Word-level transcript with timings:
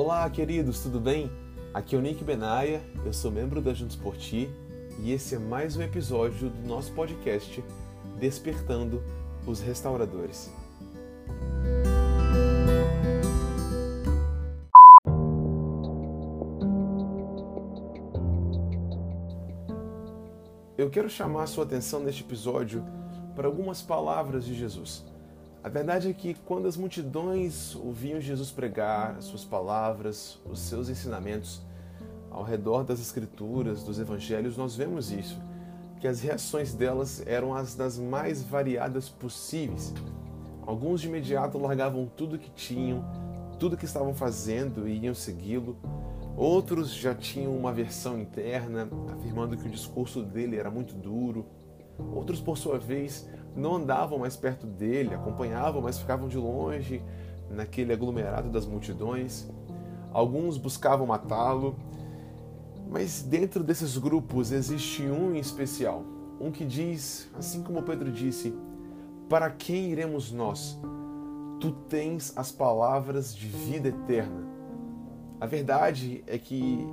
Olá, 0.00 0.30
queridos, 0.30 0.78
tudo 0.78 1.00
bem? 1.00 1.28
Aqui 1.74 1.96
é 1.96 1.98
o 1.98 2.00
Nick 2.00 2.22
Benaia, 2.22 2.80
eu 3.04 3.12
sou 3.12 3.32
membro 3.32 3.60
da 3.60 3.74
Juntos 3.74 3.96
por 3.96 4.16
Ti 4.16 4.48
e 5.00 5.10
esse 5.10 5.34
é 5.34 5.40
mais 5.40 5.76
um 5.76 5.82
episódio 5.82 6.50
do 6.50 6.68
nosso 6.68 6.92
podcast 6.92 7.64
Despertando 8.20 9.02
os 9.44 9.60
Restauradores. 9.60 10.52
Eu 20.78 20.88
quero 20.90 21.10
chamar 21.10 21.42
a 21.42 21.46
sua 21.48 21.64
atenção 21.64 21.98
neste 21.98 22.22
episódio 22.22 22.84
para 23.34 23.48
algumas 23.48 23.82
palavras 23.82 24.44
de 24.44 24.54
Jesus. 24.54 25.04
A 25.62 25.68
verdade 25.68 26.08
é 26.08 26.12
que 26.12 26.34
quando 26.46 26.68
as 26.68 26.76
multidões 26.76 27.74
ouviam 27.74 28.20
Jesus 28.20 28.50
pregar 28.50 29.16
as 29.16 29.24
suas 29.24 29.44
palavras, 29.44 30.38
os 30.48 30.60
seus 30.60 30.88
ensinamentos, 30.88 31.60
ao 32.30 32.44
redor 32.44 32.84
das 32.84 33.00
escrituras, 33.00 33.82
dos 33.82 33.98
evangelhos, 33.98 34.56
nós 34.56 34.76
vemos 34.76 35.10
isso, 35.10 35.36
que 36.00 36.06
as 36.06 36.20
reações 36.20 36.74
delas 36.74 37.26
eram 37.26 37.54
as 37.54 37.74
das 37.74 37.98
mais 37.98 38.40
variadas 38.40 39.08
possíveis. 39.08 39.92
Alguns 40.64 41.00
de 41.00 41.08
imediato 41.08 41.58
largavam 41.58 42.06
tudo 42.06 42.38
que 42.38 42.50
tinham, 42.50 43.04
tudo 43.58 43.76
que 43.76 43.84
estavam 43.84 44.14
fazendo 44.14 44.86
e 44.86 45.00
iam 45.00 45.14
segui-lo. 45.14 45.76
Outros 46.36 46.94
já 46.94 47.16
tinham 47.16 47.56
uma 47.56 47.72
versão 47.72 48.20
interna, 48.20 48.88
afirmando 49.12 49.56
que 49.56 49.66
o 49.66 49.70
discurso 49.70 50.22
dele 50.22 50.56
era 50.56 50.70
muito 50.70 50.94
duro. 50.94 51.46
Outros, 52.14 52.40
por 52.40 52.56
sua 52.56 52.78
vez, 52.78 53.28
não 53.56 53.76
andavam 53.76 54.18
mais 54.18 54.36
perto 54.36 54.66
dele, 54.66 55.14
acompanhavam, 55.14 55.82
mas 55.82 55.98
ficavam 55.98 56.28
de 56.28 56.38
longe 56.38 57.02
naquele 57.50 57.92
aglomerado 57.92 58.48
das 58.48 58.66
multidões. 58.66 59.48
Alguns 60.12 60.56
buscavam 60.56 61.06
matá-lo, 61.06 61.76
mas 62.90 63.22
dentro 63.22 63.62
desses 63.62 63.98
grupos 63.98 64.52
existe 64.52 65.02
um 65.02 65.34
em 65.34 65.38
especial, 65.38 66.02
um 66.40 66.50
que 66.50 66.64
diz, 66.64 67.28
assim 67.38 67.62
como 67.62 67.82
Pedro 67.82 68.10
disse: 68.10 68.54
Para 69.28 69.50
quem 69.50 69.90
iremos 69.90 70.32
nós? 70.32 70.78
Tu 71.60 71.72
tens 71.88 72.32
as 72.36 72.52
palavras 72.52 73.34
de 73.34 73.48
vida 73.48 73.88
eterna. 73.88 74.46
A 75.40 75.46
verdade 75.46 76.22
é 76.26 76.38
que 76.38 76.86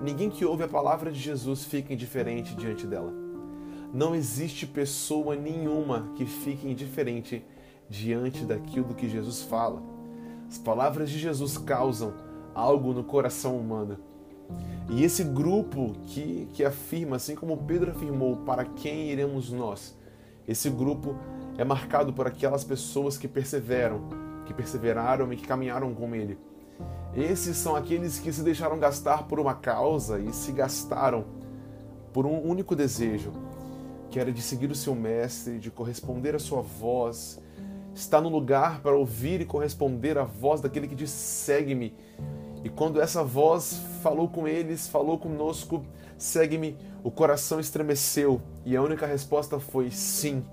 ninguém 0.00 0.30
que 0.30 0.44
ouve 0.44 0.62
a 0.62 0.68
palavra 0.68 1.12
de 1.12 1.18
Jesus 1.18 1.64
fica 1.64 1.92
indiferente 1.92 2.54
diante 2.54 2.86
dela. 2.86 3.27
Não 3.92 4.14
existe 4.14 4.66
pessoa 4.66 5.34
nenhuma 5.34 6.12
que 6.14 6.26
fique 6.26 6.68
indiferente 6.68 7.44
diante 7.88 8.44
daquilo 8.44 8.94
que 8.94 9.08
Jesus 9.08 9.42
fala. 9.42 9.82
As 10.48 10.58
palavras 10.58 11.10
de 11.10 11.18
Jesus 11.18 11.56
causam 11.56 12.12
algo 12.54 12.92
no 12.92 13.02
coração 13.02 13.56
humano. 13.56 13.98
E 14.90 15.04
esse 15.04 15.22
grupo 15.24 15.94
que, 16.04 16.48
que 16.52 16.64
afirma, 16.64 17.16
assim 17.16 17.34
como 17.34 17.56
Pedro 17.56 17.90
afirmou, 17.90 18.36
para 18.38 18.64
quem 18.64 19.10
iremos 19.10 19.50
nós? 19.50 19.96
Esse 20.46 20.70
grupo 20.70 21.14
é 21.58 21.64
marcado 21.64 22.12
por 22.12 22.26
aquelas 22.26 22.64
pessoas 22.64 23.18
que 23.18 23.28
perseveram, 23.28 24.00
que 24.46 24.54
perseveraram 24.54 25.30
e 25.32 25.36
que 25.36 25.46
caminharam 25.46 25.94
com 25.94 26.14
ele. 26.14 26.38
Esses 27.14 27.56
são 27.56 27.74
aqueles 27.74 28.18
que 28.18 28.32
se 28.32 28.42
deixaram 28.42 28.78
gastar 28.78 29.24
por 29.24 29.40
uma 29.40 29.54
causa 29.54 30.18
e 30.18 30.32
se 30.32 30.52
gastaram 30.52 31.24
por 32.12 32.24
um 32.24 32.40
único 32.40 32.74
desejo, 32.74 33.32
que 34.10 34.18
era 34.18 34.32
de 34.32 34.40
seguir 34.40 34.70
o 34.70 34.74
seu 34.74 34.94
mestre, 34.94 35.58
de 35.58 35.70
corresponder 35.70 36.34
à 36.34 36.38
sua 36.38 36.62
voz, 36.62 37.40
estar 37.94 38.20
no 38.20 38.28
lugar 38.28 38.80
para 38.80 38.96
ouvir 38.96 39.40
e 39.40 39.44
corresponder 39.44 40.16
à 40.18 40.24
voz 40.24 40.60
daquele 40.60 40.88
que 40.88 40.94
diz: 40.94 41.10
segue-me. 41.10 41.94
E 42.64 42.68
quando 42.68 43.00
essa 43.00 43.22
voz 43.22 43.80
falou 44.02 44.28
com 44.28 44.48
eles, 44.48 44.88
falou 44.88 45.18
conosco, 45.18 45.84
segue-me, 46.16 46.76
o 47.04 47.10
coração 47.10 47.60
estremeceu 47.60 48.40
e 48.64 48.76
a 48.76 48.82
única 48.82 49.06
resposta 49.06 49.60
foi: 49.60 49.90
sim, 49.90 50.44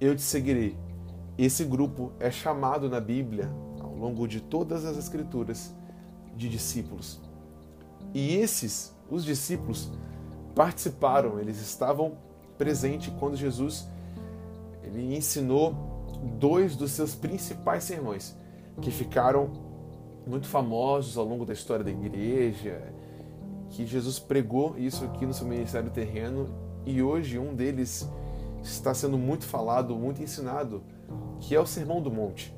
eu 0.00 0.14
te 0.14 0.22
seguirei. 0.22 0.76
Esse 1.36 1.64
grupo 1.64 2.12
é 2.18 2.30
chamado 2.30 2.88
na 2.88 3.00
Bíblia, 3.00 3.48
ao 3.80 3.94
longo 3.94 4.26
de 4.26 4.40
todas 4.40 4.84
as 4.84 4.96
Escrituras, 4.96 5.72
de 6.36 6.48
discípulos. 6.48 7.20
E 8.12 8.36
esses, 8.36 8.94
os 9.08 9.24
discípulos, 9.24 9.90
participaram, 10.54 11.38
eles 11.38 11.60
estavam 11.60 12.16
presente 12.58 13.10
quando 13.12 13.36
Jesus 13.36 13.88
ele 14.82 15.16
ensinou 15.16 15.74
dois 16.38 16.76
dos 16.76 16.90
seus 16.90 17.14
principais 17.14 17.84
sermões, 17.84 18.36
que 18.82 18.90
ficaram 18.90 19.50
muito 20.26 20.46
famosos 20.46 21.16
ao 21.16 21.24
longo 21.24 21.46
da 21.46 21.52
história 21.52 21.84
da 21.84 21.90
igreja, 21.90 22.92
que 23.70 23.86
Jesus 23.86 24.18
pregou 24.18 24.76
isso 24.76 25.04
aqui 25.04 25.24
no 25.24 25.32
seu 25.32 25.46
ministério 25.46 25.90
terreno 25.90 26.48
e 26.84 27.02
hoje 27.02 27.38
um 27.38 27.54
deles 27.54 28.08
está 28.62 28.92
sendo 28.92 29.16
muito 29.16 29.44
falado, 29.44 29.94
muito 29.94 30.22
ensinado, 30.22 30.82
que 31.40 31.54
é 31.54 31.60
o 31.60 31.66
Sermão 31.66 32.02
do 32.02 32.10
Monte 32.10 32.52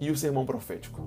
e 0.00 0.10
o 0.10 0.16
Sermão 0.16 0.44
Profético. 0.44 1.00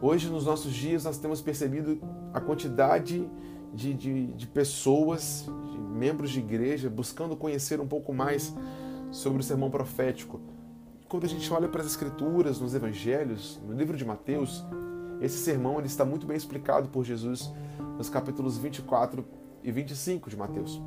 Hoje, 0.00 0.28
nos 0.28 0.44
nossos 0.44 0.72
dias, 0.74 1.04
nós 1.04 1.18
temos 1.18 1.40
percebido 1.40 1.98
a 2.32 2.40
quantidade 2.40 3.28
de, 3.76 3.92
de, 3.92 4.26
de 4.28 4.46
pessoas, 4.46 5.44
de 5.70 5.78
membros 5.78 6.30
de 6.30 6.40
igreja, 6.40 6.88
buscando 6.88 7.36
conhecer 7.36 7.78
um 7.78 7.86
pouco 7.86 8.12
mais 8.12 8.52
sobre 9.10 9.40
o 9.40 9.44
sermão 9.44 9.70
profético. 9.70 10.40
Quando 11.06 11.24
a 11.24 11.28
gente 11.28 11.52
olha 11.52 11.68
para 11.68 11.82
as 11.82 11.86
escrituras, 11.86 12.58
nos 12.58 12.74
evangelhos, 12.74 13.60
no 13.64 13.74
livro 13.74 13.96
de 13.96 14.04
Mateus, 14.04 14.64
esse 15.20 15.36
sermão 15.36 15.78
ele 15.78 15.86
está 15.86 16.04
muito 16.04 16.26
bem 16.26 16.36
explicado 16.36 16.88
por 16.88 17.04
Jesus 17.04 17.52
nos 17.98 18.08
capítulos 18.08 18.56
24 18.56 19.24
e 19.62 19.70
25 19.70 20.30
de 20.30 20.36
Mateus. 20.36 20.80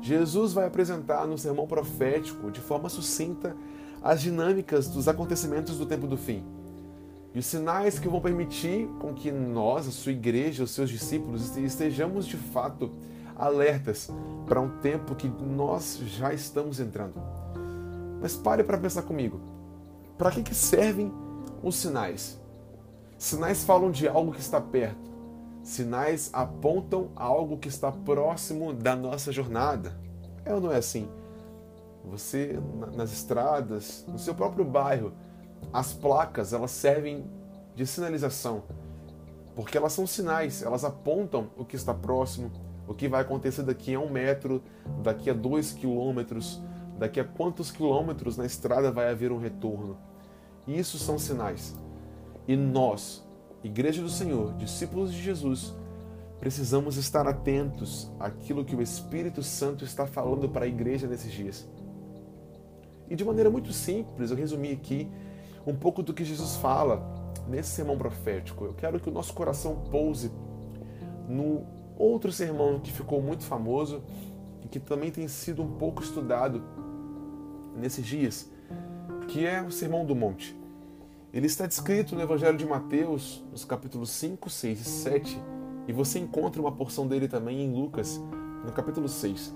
Jesus 0.00 0.52
vai 0.52 0.66
apresentar 0.66 1.26
no 1.26 1.36
sermão 1.36 1.66
profético, 1.66 2.52
de 2.52 2.60
forma 2.60 2.88
sucinta, 2.88 3.56
as 4.00 4.22
dinâmicas 4.22 4.86
dos 4.88 5.08
acontecimentos 5.08 5.76
do 5.76 5.84
tempo 5.84 6.06
do 6.06 6.16
fim 6.16 6.44
e 7.34 7.38
os 7.38 7.46
sinais 7.46 7.98
que 7.98 8.08
vão 8.08 8.20
permitir 8.20 8.88
com 8.98 9.12
que 9.12 9.30
nós, 9.30 9.86
a 9.86 9.90
sua 9.90 10.12
igreja, 10.12 10.64
os 10.64 10.70
seus 10.70 10.88
discípulos, 10.88 11.56
estejamos 11.56 12.26
de 12.26 12.36
fato 12.36 12.90
alertas 13.36 14.10
para 14.46 14.60
um 14.60 14.78
tempo 14.80 15.14
que 15.14 15.28
nós 15.28 16.00
já 16.04 16.32
estamos 16.32 16.80
entrando. 16.80 17.14
Mas 18.20 18.36
pare 18.36 18.64
para 18.64 18.78
pensar 18.78 19.02
comigo. 19.02 19.40
Para 20.16 20.32
que, 20.32 20.42
que 20.42 20.54
servem 20.54 21.12
os 21.62 21.76
sinais? 21.76 22.40
Sinais 23.16 23.62
falam 23.62 23.90
de 23.90 24.08
algo 24.08 24.32
que 24.32 24.40
está 24.40 24.60
perto. 24.60 25.08
Sinais 25.62 26.30
apontam 26.32 27.10
algo 27.14 27.58
que 27.58 27.68
está 27.68 27.92
próximo 27.92 28.72
da 28.72 28.96
nossa 28.96 29.30
jornada. 29.30 29.96
É 30.44 30.54
ou 30.54 30.60
não 30.60 30.72
é 30.72 30.76
assim? 30.76 31.08
Você, 32.06 32.58
nas 32.96 33.12
estradas, 33.12 34.04
no 34.08 34.18
seu 34.18 34.34
próprio 34.34 34.64
bairro, 34.64 35.12
as 35.72 35.92
placas 35.92 36.52
elas 36.52 36.70
servem 36.70 37.24
de 37.74 37.86
sinalização, 37.86 38.62
porque 39.54 39.76
elas 39.76 39.92
são 39.92 40.06
sinais, 40.06 40.62
elas 40.62 40.84
apontam 40.84 41.50
o 41.56 41.64
que 41.64 41.76
está 41.76 41.92
próximo, 41.92 42.50
o 42.86 42.94
que 42.94 43.08
vai 43.08 43.22
acontecer 43.22 43.62
daqui 43.62 43.94
a 43.94 44.00
um 44.00 44.10
metro, 44.10 44.62
daqui 45.02 45.30
a 45.30 45.34
dois 45.34 45.72
quilômetros, 45.72 46.60
daqui 46.98 47.20
a 47.20 47.24
quantos 47.24 47.70
quilômetros 47.70 48.36
na 48.36 48.46
estrada 48.46 48.90
vai 48.90 49.10
haver 49.10 49.30
um 49.30 49.38
retorno. 49.38 49.96
Isso 50.66 50.98
são 50.98 51.18
sinais. 51.18 51.76
E 52.46 52.56
nós, 52.56 53.26
Igreja 53.62 54.00
do 54.00 54.08
Senhor, 54.08 54.54
discípulos 54.54 55.12
de 55.12 55.20
Jesus, 55.20 55.74
precisamos 56.38 56.96
estar 56.96 57.26
atentos 57.26 58.10
àquilo 58.20 58.64
que 58.64 58.76
o 58.76 58.80
Espírito 58.80 59.42
Santo 59.42 59.84
está 59.84 60.06
falando 60.06 60.48
para 60.48 60.64
a 60.64 60.68
igreja 60.68 61.08
nesses 61.08 61.32
dias. 61.32 61.68
E 63.10 63.16
de 63.16 63.24
maneira 63.24 63.50
muito 63.50 63.72
simples, 63.72 64.30
eu 64.30 64.36
resumi 64.36 64.72
aqui 64.72 65.10
um 65.66 65.74
pouco 65.74 66.02
do 66.02 66.12
que 66.14 66.24
Jesus 66.24 66.56
fala 66.56 67.32
nesse 67.46 67.70
sermão 67.70 67.96
profético. 67.96 68.64
Eu 68.64 68.74
quero 68.74 69.00
que 69.00 69.08
o 69.08 69.12
nosso 69.12 69.32
coração 69.32 69.76
pouse 69.90 70.30
no 71.28 71.66
outro 71.96 72.32
sermão 72.32 72.78
que 72.78 72.92
ficou 72.92 73.20
muito 73.20 73.44
famoso 73.44 74.02
e 74.62 74.68
que 74.68 74.78
também 74.78 75.10
tem 75.10 75.26
sido 75.28 75.62
um 75.62 75.76
pouco 75.76 76.02
estudado 76.02 76.62
nesses 77.76 78.04
dias, 78.04 78.50
que 79.28 79.46
é 79.46 79.62
o 79.62 79.70
Sermão 79.70 80.04
do 80.04 80.14
Monte. 80.14 80.56
Ele 81.32 81.46
está 81.46 81.66
descrito 81.66 82.14
no 82.14 82.22
Evangelho 82.22 82.56
de 82.56 82.66
Mateus, 82.66 83.44
nos 83.50 83.64
capítulos 83.64 84.10
5, 84.10 84.48
6 84.48 84.80
e 84.80 84.84
7, 84.84 85.42
e 85.86 85.92
você 85.92 86.18
encontra 86.18 86.60
uma 86.60 86.72
porção 86.72 87.06
dele 87.06 87.28
também 87.28 87.62
em 87.62 87.72
Lucas, 87.72 88.20
no 88.64 88.72
capítulo 88.72 89.08
6. 89.08 89.54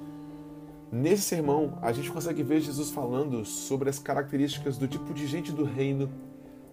Nesse 0.93 1.23
sermão, 1.23 1.79
a 1.81 1.91
gente 1.91 2.13
consegue 2.13 2.43
ver 2.43 2.61
Jesus 2.61 2.91
falando 2.91 3.47
sobre 3.47 3.89
as 3.89 3.99
características 3.99 4.77
do 4.77 4.87
tipo 4.87 5.15
de 5.15 5.27
gente 5.27 5.51
do 5.51 5.65
reino, 5.65 6.11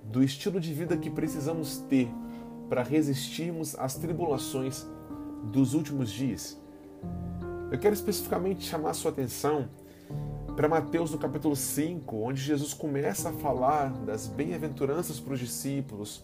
do 0.04 0.22
estilo 0.22 0.60
de 0.60 0.74
vida 0.74 0.98
que 0.98 1.10
precisamos 1.10 1.78
ter 1.78 2.12
para 2.68 2.84
resistirmos 2.84 3.80
às 3.80 3.96
tribulações 3.96 4.86
dos 5.46 5.74
últimos 5.74 6.12
dias. 6.12 6.60
Eu 7.72 7.80
quero 7.80 7.94
especificamente 7.94 8.66
chamar 8.66 8.94
sua 8.94 9.10
atenção 9.10 9.70
para 10.54 10.68
Mateus 10.68 11.12
no 11.12 11.18
capítulo 11.18 11.56
5, 11.56 12.18
onde 12.18 12.42
Jesus 12.42 12.74
começa 12.74 13.30
a 13.30 13.34
falar 13.34 13.90
das 14.04 14.28
bem-aventuranças 14.28 15.18
para 15.18 15.34
os 15.34 15.40
discípulos, 15.40 16.22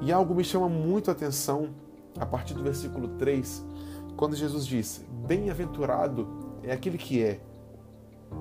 E 0.00 0.12
algo 0.12 0.36
me 0.36 0.44
chama 0.44 0.68
muito 0.68 1.10
a 1.10 1.12
atenção 1.12 1.70
a 2.16 2.26
partir 2.26 2.54
do 2.54 2.62
versículo 2.62 3.08
3, 3.18 3.64
quando 4.16 4.36
Jesus 4.36 4.64
diz: 4.64 5.04
Bem-aventurado 5.26 6.41
é 6.62 6.72
aquele 6.72 6.98
que 6.98 7.22
é. 7.22 7.40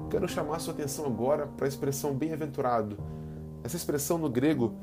Quero 0.10 0.28
chamar 0.28 0.60
sua 0.60 0.74
atenção 0.74 1.06
agora 1.06 1.48
para 1.48 1.66
a 1.66 1.70
expressão 1.70 2.14
bem-aventurado. 2.14 2.98
Essa 3.64 3.76
expressão 3.76 4.18
no 4.18 4.30
grego 4.30 4.74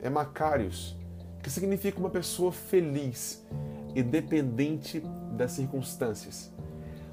é 0.00 0.08
Macarius, 0.08 0.96
que 1.42 1.50
significa 1.50 1.98
uma 1.98 2.10
pessoa 2.10 2.52
feliz, 2.52 3.44
independente 3.94 5.00
das 5.32 5.52
circunstâncias. 5.52 6.52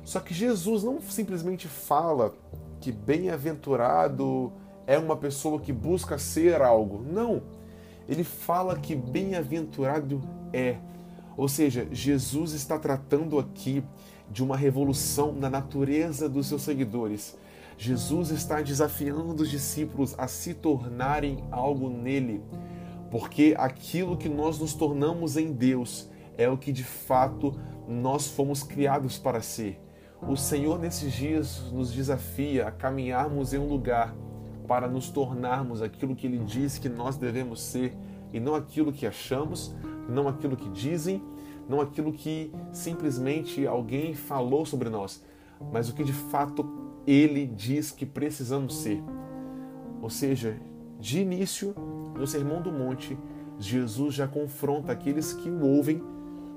Só 0.04 0.20
que 0.20 0.34
Jesus 0.34 0.84
não 0.84 1.02
simplesmente 1.02 1.68
fala 1.68 2.34
que 2.80 2.92
bem-aventurado 2.92 4.54
é 4.86 4.98
uma 5.00 5.18
pessoa 5.18 5.60
que 5.60 5.74
busca 5.74 6.18
ser 6.18 6.62
algo. 6.62 7.02
Não. 7.02 7.42
Ele 8.08 8.24
fala 8.24 8.78
que 8.78 8.96
bem-aventurado 8.96 10.22
é. 10.54 10.78
Ou 11.36 11.48
seja, 11.48 11.88
Jesus 11.92 12.54
está 12.54 12.78
tratando 12.78 13.40
aqui 13.40 13.84
de 14.30 14.44
uma 14.44 14.57
revolução 14.57 15.31
na 15.33 15.50
natureza 15.50 16.27
dos 16.27 16.48
seus 16.48 16.62
seguidores. 16.62 17.38
Jesus 17.77 18.31
está 18.31 18.62
desafiando 18.62 19.44
os 19.44 19.50
discípulos 19.50 20.16
a 20.18 20.27
se 20.27 20.54
tornarem 20.54 21.44
algo 21.51 21.89
nele, 21.89 22.42
porque 23.12 23.54
aquilo 23.57 24.18
que 24.18 24.30
nós 24.30 24.60
nos 24.60 24.74
tornamos 24.74 25.36
em 25.36 25.51
Deus 25.51 26.10
é 26.38 26.50
o 26.50 26.57
que 26.57 26.72
de 26.72 26.83
fato 26.83 27.57
nós 27.88 28.27
fomos 28.27 28.63
criados 28.63 29.18
para 29.18 29.42
ser. 29.42 29.81
O 30.27 30.36
Senhor 30.36 30.80
nesses 30.80 31.13
dias 31.13 31.72
nos 31.72 31.92
desafia 31.92 32.68
a 32.68 32.72
caminharmos 32.72 33.54
em 33.54 33.60
um 33.60 33.68
lugar 33.68 34.16
para 34.68 34.88
nos 34.88 35.10
tornarmos 35.10 35.81
aquilo 35.81 36.16
que 36.16 36.25
Ele 36.25 36.39
diz 36.39 36.77
que 36.77 36.89
nós 36.89 37.18
devemos 37.18 37.62
ser 37.62 37.95
e 38.33 38.39
não 38.39 38.56
aquilo 38.56 38.92
que 38.92 39.06
achamos, 39.06 39.75
não 40.10 40.27
aquilo 40.27 40.57
que 40.57 40.69
dizem, 40.69 41.22
não 41.68 41.82
aquilo 41.82 42.14
que 42.14 42.52
simplesmente 42.72 43.66
alguém 43.66 44.14
falou 44.14 44.66
sobre 44.66 44.90
nós, 44.90 45.24
mas 45.72 45.90
o 45.90 45.94
que 45.94 46.04
de 46.04 46.14
fato 46.14 46.66
Ele 47.08 47.46
diz 47.46 47.92
que 47.92 48.06
precisamos 48.06 48.78
ser. 48.78 49.02
Ou 50.02 50.10
seja, 50.10 50.58
de 51.00 51.20
início, 51.20 51.74
no 52.18 52.28
Sermão 52.28 52.62
do 52.62 52.72
Monte, 52.72 53.18
Jesus 53.58 54.14
já 54.14 54.28
confronta 54.28 54.92
aqueles 54.92 55.34
que 55.34 55.50
o 55.50 55.66
ouvem 55.66 56.02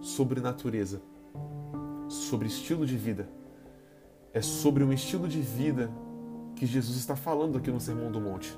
sobre 0.00 0.40
natureza, 0.40 1.00
sobre 2.08 2.48
estilo 2.48 2.84
de 2.86 2.96
vida. 2.96 3.28
É 4.32 4.42
sobre 4.42 4.84
um 4.84 4.92
estilo 4.92 5.26
de 5.26 5.40
vida 5.40 5.90
que 6.54 6.66
Jesus 6.66 6.98
está 6.98 7.16
falando 7.16 7.56
aqui 7.56 7.70
no 7.70 7.80
Sermão 7.80 8.10
do 8.10 8.20
Monte. 8.20 8.56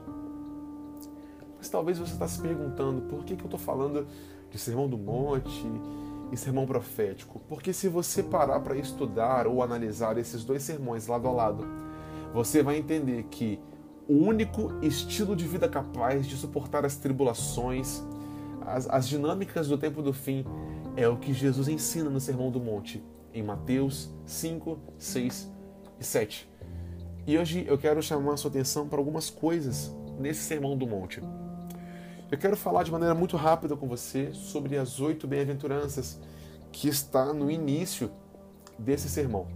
Mas 1.56 1.68
talvez 1.68 1.98
você 1.98 2.12
está 2.12 2.26
se 2.26 2.40
perguntando 2.40 3.02
por 3.02 3.24
que, 3.24 3.36
que 3.36 3.42
eu 3.42 3.46
estou 3.46 3.60
falando 3.60 4.06
de 4.50 4.58
Sermão 4.58 4.88
do 4.88 4.96
Monte 4.96 5.66
e 6.32 6.36
Sermão 6.36 6.66
Profético. 6.66 7.40
Porque 7.48 7.72
se 7.72 7.88
você 7.88 8.22
parar 8.22 8.60
para 8.60 8.76
estudar 8.76 9.46
ou 9.46 9.62
analisar 9.62 10.18
esses 10.18 10.44
dois 10.44 10.62
sermões 10.62 11.06
lado 11.06 11.28
a 11.28 11.30
lado, 11.30 11.66
você 12.32 12.62
vai 12.62 12.76
entender 12.76 13.24
que 13.24 13.60
o 14.08 14.14
único 14.14 14.72
estilo 14.82 15.36
de 15.36 15.46
vida 15.46 15.68
capaz 15.68 16.26
de 16.26 16.36
suportar 16.36 16.84
as 16.84 16.96
tribulações, 16.96 18.02
as, 18.66 18.88
as 18.88 19.08
dinâmicas 19.08 19.68
do 19.68 19.78
tempo 19.78 20.02
do 20.02 20.12
fim, 20.12 20.44
é 20.96 21.08
o 21.08 21.16
que 21.16 21.32
Jesus 21.32 21.68
ensina 21.68 22.10
no 22.10 22.20
Sermão 22.20 22.50
do 22.50 22.60
Monte, 22.60 23.02
em 23.32 23.42
Mateus 23.42 24.10
5, 24.24 24.78
6 24.98 25.50
e 26.00 26.04
7. 26.04 26.50
E 27.26 27.38
hoje 27.38 27.64
eu 27.68 27.78
quero 27.78 28.02
chamar 28.02 28.34
a 28.34 28.36
sua 28.36 28.50
atenção 28.50 28.88
para 28.88 28.98
algumas 28.98 29.30
coisas 29.30 29.94
nesse 30.18 30.40
Sermão 30.40 30.76
do 30.76 30.86
Monte. 30.86 31.22
Eu 32.30 32.38
quero 32.38 32.56
falar 32.56 32.84
de 32.84 32.92
maneira 32.92 33.12
muito 33.12 33.36
rápida 33.36 33.76
com 33.76 33.88
você 33.88 34.32
sobre 34.32 34.78
as 34.78 35.00
oito 35.00 35.26
bem-aventuranças 35.26 36.20
que 36.70 36.86
está 36.86 37.32
no 37.34 37.50
início 37.50 38.08
desse 38.78 39.08
sermão. 39.08 39.48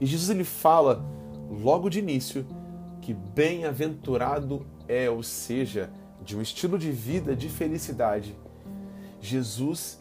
E 0.00 0.06
Jesus 0.06 0.30
ele 0.30 0.44
fala 0.44 1.04
logo 1.50 1.90
de 1.90 1.98
início 1.98 2.46
que 3.02 3.12
bem-aventurado 3.12 4.64
é, 4.86 5.10
ou 5.10 5.20
seja, 5.20 5.90
de 6.22 6.36
um 6.36 6.40
estilo 6.40 6.78
de 6.78 6.92
vida 6.92 7.34
de 7.34 7.48
felicidade. 7.48 8.36
Jesus 9.20 10.00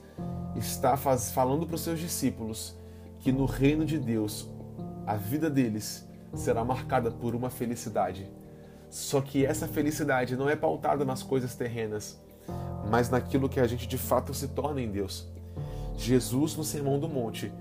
está 0.56 0.96
faz, 0.96 1.32
falando 1.32 1.66
para 1.66 1.76
os 1.76 1.82
seus 1.82 2.00
discípulos 2.00 2.76
que 3.20 3.32
no 3.32 3.46
reino 3.46 3.84
de 3.84 3.98
Deus 3.98 4.48
a 5.08 5.16
vida 5.16 5.50
deles 5.50 6.08
será 6.36 6.64
marcada 6.64 7.10
por 7.10 7.34
uma 7.34 7.50
felicidade. 7.50 8.30
Só 8.96 9.20
que 9.20 9.46
essa 9.46 9.68
felicidade 9.68 10.38
não 10.38 10.50
é 10.50 10.56
pautada 10.56 11.04
nas 11.04 11.22
coisas 11.22 11.54
terrenas, 11.54 12.18
mas 12.90 13.10
naquilo 13.10 13.50
que 13.50 13.60
a 13.60 13.68
gente 13.68 13.86
de 13.86 13.98
fato 13.98 14.34
se 14.34 14.48
torna 14.48 14.80
em 14.80 14.90
Deus. 14.90 15.28
Jesus, 15.98 16.56
no 16.56 16.64
Sermão 16.64 16.98
do 16.98 17.10
Monte, 17.10 17.52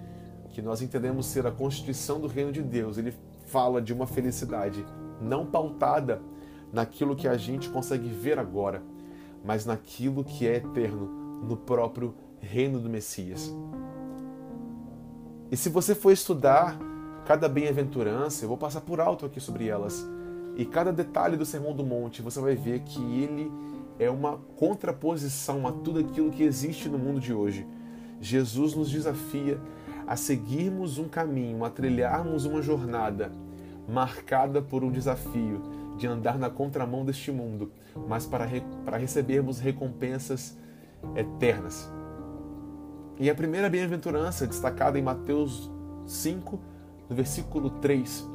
que 0.51 0.63
nós 0.63 0.81
entendemos 0.81 1.27
ser 1.27 1.45
a 1.45 1.51
constituição 1.51 2.21
do 2.21 2.29
reino 2.29 2.53
de 2.53 2.63
Deus, 2.63 2.99
ele 2.99 3.13
fala 3.49 3.83
de 3.83 3.93
uma 3.93 4.07
felicidade 4.07 4.87
não 5.21 5.45
pautada 5.45 6.23
naquilo 6.73 7.17
que 7.17 7.27
a 7.27 7.37
gente 7.37 7.69
consegue 7.69 8.09
ver 8.09 8.39
agora, 8.39 8.81
mas 9.45 9.67
naquilo 9.67 10.23
que 10.23 10.47
é 10.47 10.59
eterno, 10.59 11.09
no 11.43 11.57
próprio 11.57 12.15
reino 12.41 12.79
do 12.79 12.89
Messias. 12.89 13.53
E 15.51 15.57
se 15.57 15.69
você 15.69 15.97
for 15.97 16.13
estudar 16.13 16.79
cada 17.27 17.49
bem-aventurança, 17.49 18.45
eu 18.45 18.49
vou 18.49 18.57
passar 18.57 18.83
por 18.83 19.01
alto 19.01 19.27
aqui 19.27 19.41
sobre 19.41 19.67
elas. 19.67 20.07
E 20.57 20.65
cada 20.65 20.93
detalhe 20.93 21.37
do 21.37 21.45
Sermão 21.45 21.75
do 21.75 21.85
Monte, 21.85 22.23
você 22.23 22.41
vai 22.41 22.55
ver 22.55 22.81
que 22.81 23.01
ele 23.01 23.51
é 23.99 24.09
uma 24.11 24.39
contraposição 24.57 25.67
a 25.67 25.73
tudo 25.73 26.01
aquilo 26.01 26.31
que 26.31 26.43
existe 26.43 26.89
no 26.89 26.99
mundo 26.99 27.21
de 27.21 27.33
hoje. 27.33 27.67
Jesus 28.21 28.75
nos 28.75 28.91
desafia 28.91 29.61
a 30.07 30.17
seguirmos 30.17 30.99
um 30.99 31.09
caminho, 31.09 31.65
a 31.65 31.71
trilharmos 31.71 32.45
uma 32.45 32.63
jornada 32.63 33.33
marcada 33.89 34.63
por 34.63 34.83
um 34.85 34.91
desafio 34.91 35.61
de 35.97 36.07
andar 36.07 36.39
na 36.39 36.51
contramão 36.51 37.05
deste 37.05 37.31
mundo, 37.31 37.71
mas 38.09 38.27
para, 38.27 38.45
re 38.45 38.63
para 38.85 38.97
recebermos 38.97 39.59
recompensas 39.59 40.57
eternas. 41.15 41.91
E 43.19 43.31
a 43.31 43.35
primeira 43.35 43.69
bem-aventurança, 43.69 44.47
destacada 44.47 44.99
em 44.99 45.03
Mateus 45.03 45.71
5, 46.07 46.61
no 47.09 47.15
versículo 47.15 47.71
3, 47.71 48.29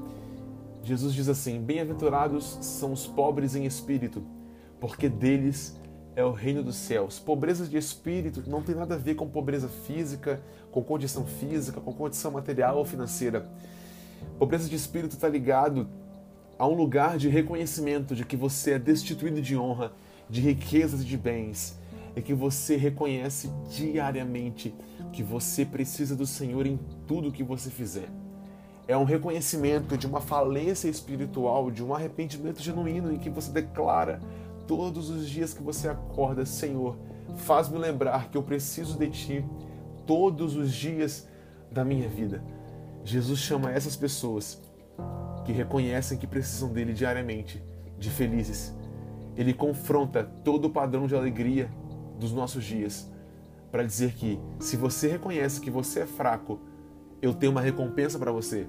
Jesus 0.83 1.13
diz 1.13 1.27
assim: 1.29 1.61
Bem-aventurados 1.61 2.57
são 2.61 2.93
os 2.93 3.05
pobres 3.05 3.55
em 3.55 3.65
espírito, 3.65 4.23
porque 4.79 5.09
deles 5.09 5.79
é 6.15 6.23
o 6.23 6.31
reino 6.31 6.63
dos 6.63 6.75
céus. 6.75 7.19
Pobreza 7.19 7.65
de 7.65 7.77
espírito 7.77 8.43
não 8.47 8.61
tem 8.61 8.75
nada 8.75 8.95
a 8.95 8.97
ver 8.97 9.15
com 9.15 9.27
pobreza 9.27 9.67
física, 9.67 10.41
com 10.71 10.83
condição 10.83 11.25
física, 11.25 11.79
com 11.79 11.93
condição 11.93 12.31
material 12.31 12.77
ou 12.77 12.85
financeira. 12.85 13.49
Pobreza 14.37 14.69
de 14.69 14.75
espírito 14.75 15.13
está 15.13 15.27
ligado 15.27 15.87
a 16.57 16.67
um 16.67 16.73
lugar 16.73 17.17
de 17.17 17.29
reconhecimento 17.29 18.15
de 18.15 18.25
que 18.25 18.35
você 18.35 18.71
é 18.71 18.79
destituído 18.79 19.41
de 19.41 19.55
honra, 19.55 19.93
de 20.29 20.41
riquezas 20.41 21.01
e 21.01 21.05
de 21.05 21.17
bens, 21.17 21.79
e 22.15 22.21
que 22.21 22.33
você 22.33 22.75
reconhece 22.75 23.49
diariamente 23.69 24.73
que 25.13 25.23
você 25.23 25.65
precisa 25.65 26.15
do 26.15 26.25
Senhor 26.25 26.67
em 26.67 26.77
tudo 27.07 27.31
que 27.31 27.43
você 27.43 27.69
fizer 27.69 28.09
é 28.89 28.97
um 28.97 29.03
reconhecimento 29.03 29.95
de 29.95 30.07
uma 30.07 30.19
falência 30.19 30.89
espiritual, 30.89 31.69
de 31.69 31.83
um 31.83 31.93
arrependimento 31.93 32.59
genuíno 32.59 33.13
em 33.13 33.19
que 33.19 33.29
você 33.29 33.51
declara 33.51 34.19
todos 34.65 35.11
os 35.11 35.29
dias 35.29 35.53
que 35.53 35.61
você 35.61 35.87
acorda, 35.87 36.43
Senhor, 36.43 36.97
faz-me 37.35 37.77
lembrar 37.77 38.31
que 38.31 38.35
eu 38.35 38.41
preciso 38.41 38.97
de 38.97 39.07
Ti 39.11 39.45
todos 40.07 40.55
os 40.55 40.73
dias 40.73 41.27
da 41.71 41.85
minha 41.85 42.09
vida. 42.09 42.43
Jesus 43.03 43.37
chama 43.37 43.71
essas 43.71 43.95
pessoas 43.95 44.59
que 45.45 45.51
reconhecem 45.51 46.17
que 46.17 46.25
precisam 46.25 46.73
dele 46.73 46.91
diariamente 46.91 47.63
de 47.99 48.09
felizes. 48.09 48.73
Ele 49.37 49.53
confronta 49.53 50.23
todo 50.43 50.65
o 50.65 50.71
padrão 50.71 51.05
de 51.05 51.15
alegria 51.15 51.69
dos 52.19 52.31
nossos 52.31 52.63
dias 52.63 53.07
para 53.71 53.83
dizer 53.83 54.13
que 54.13 54.39
se 54.59 54.75
você 54.75 55.07
reconhece 55.07 55.61
que 55.61 55.69
você 55.69 55.99
é 55.99 56.05
fraco, 56.07 56.59
eu 57.21 57.33
tenho 57.33 57.51
uma 57.51 57.61
recompensa 57.61 58.17
para 58.17 58.31
você. 58.31 58.67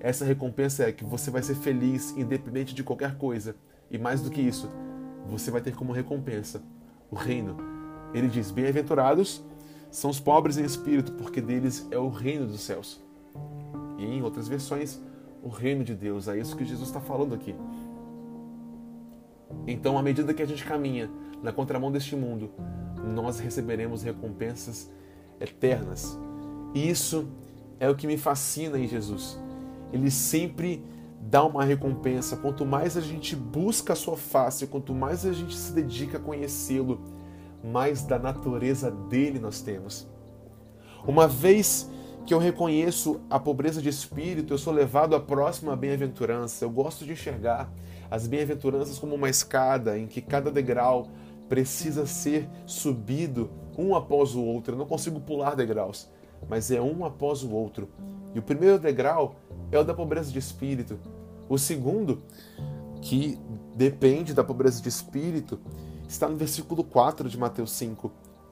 Essa 0.00 0.24
recompensa 0.24 0.84
é 0.84 0.92
que 0.92 1.04
você 1.04 1.30
vai 1.30 1.42
ser 1.42 1.54
feliz 1.54 2.16
independente 2.16 2.74
de 2.74 2.84
qualquer 2.84 3.16
coisa. 3.16 3.56
E 3.90 3.98
mais 3.98 4.20
do 4.20 4.30
que 4.30 4.40
isso, 4.40 4.70
você 5.26 5.50
vai 5.50 5.60
ter 5.60 5.74
como 5.74 5.92
recompensa 5.92 6.62
o 7.10 7.14
reino. 7.14 7.56
Ele 8.12 8.28
diz: 8.28 8.50
Bem-aventurados 8.50 9.44
são 9.90 10.10
os 10.10 10.20
pobres 10.20 10.58
em 10.58 10.64
espírito, 10.64 11.12
porque 11.12 11.40
deles 11.40 11.86
é 11.90 11.98
o 11.98 12.08
reino 12.08 12.46
dos 12.46 12.60
céus. 12.60 13.00
E 13.98 14.04
em 14.04 14.22
outras 14.22 14.48
versões, 14.48 15.00
o 15.42 15.48
reino 15.48 15.84
de 15.84 15.94
Deus. 15.94 16.28
É 16.28 16.38
isso 16.38 16.56
que 16.56 16.64
Jesus 16.64 16.88
está 16.88 17.00
falando 17.00 17.34
aqui. 17.34 17.54
Então, 19.66 19.96
à 19.96 20.02
medida 20.02 20.34
que 20.34 20.42
a 20.42 20.46
gente 20.46 20.64
caminha 20.64 21.10
na 21.42 21.52
contramão 21.52 21.90
deste 21.90 22.16
mundo, 22.16 22.50
nós 23.14 23.38
receberemos 23.38 24.02
recompensas 24.02 24.90
eternas. 25.40 26.18
E 26.74 26.88
isso 26.88 27.28
é 27.78 27.88
o 27.88 27.94
que 27.94 28.06
me 28.06 28.16
fascina 28.16 28.78
em 28.78 28.86
Jesus 28.86 29.38
ele 29.92 30.10
sempre 30.10 30.84
dá 31.20 31.44
uma 31.44 31.64
recompensa. 31.64 32.36
Quanto 32.36 32.64
mais 32.64 32.96
a 32.96 33.00
gente 33.00 33.34
busca 33.34 33.92
a 33.92 33.96
sua 33.96 34.16
face, 34.16 34.66
quanto 34.66 34.94
mais 34.94 35.24
a 35.26 35.32
gente 35.32 35.56
se 35.56 35.72
dedica 35.72 36.18
a 36.18 36.20
conhecê-lo, 36.20 37.00
mais 37.62 38.02
da 38.02 38.18
natureza 38.18 38.90
dele 38.90 39.38
nós 39.38 39.60
temos. 39.60 40.08
Uma 41.06 41.26
vez 41.26 41.90
que 42.24 42.34
eu 42.34 42.38
reconheço 42.38 43.20
a 43.30 43.38
pobreza 43.38 43.80
de 43.80 43.88
espírito, 43.88 44.52
eu 44.52 44.58
sou 44.58 44.72
levado 44.72 45.14
à 45.14 45.20
próxima 45.20 45.76
bem-aventurança. 45.76 46.64
Eu 46.64 46.70
gosto 46.70 47.04
de 47.04 47.12
enxergar 47.12 47.72
as 48.10 48.26
bem-aventuranças 48.26 48.98
como 48.98 49.14
uma 49.14 49.28
escada 49.28 49.98
em 49.98 50.06
que 50.06 50.20
cada 50.20 50.50
degrau 50.50 51.08
precisa 51.48 52.06
ser 52.06 52.48
subido 52.66 53.50
um 53.78 53.94
após 53.94 54.34
o 54.34 54.42
outro. 54.42 54.74
Eu 54.74 54.78
não 54.78 54.86
consigo 54.86 55.20
pular 55.20 55.54
degraus, 55.54 56.08
mas 56.48 56.70
é 56.70 56.80
um 56.80 57.04
após 57.04 57.42
o 57.42 57.50
outro. 57.50 57.88
E 58.34 58.38
o 58.38 58.42
primeiro 58.42 58.78
degrau 58.78 59.36
é 59.70 59.78
o 59.78 59.84
da 59.84 59.94
pobreza 59.94 60.30
de 60.30 60.38
espírito. 60.38 60.98
O 61.48 61.58
segundo, 61.58 62.22
que 63.00 63.38
depende 63.74 64.34
da 64.34 64.44
pobreza 64.44 64.82
de 64.82 64.88
espírito, 64.88 65.58
está 66.08 66.28
no 66.28 66.36
versículo 66.36 66.82
4 66.84 67.28
de 67.28 67.38
Mateus 67.38 67.72
5, 67.72 68.10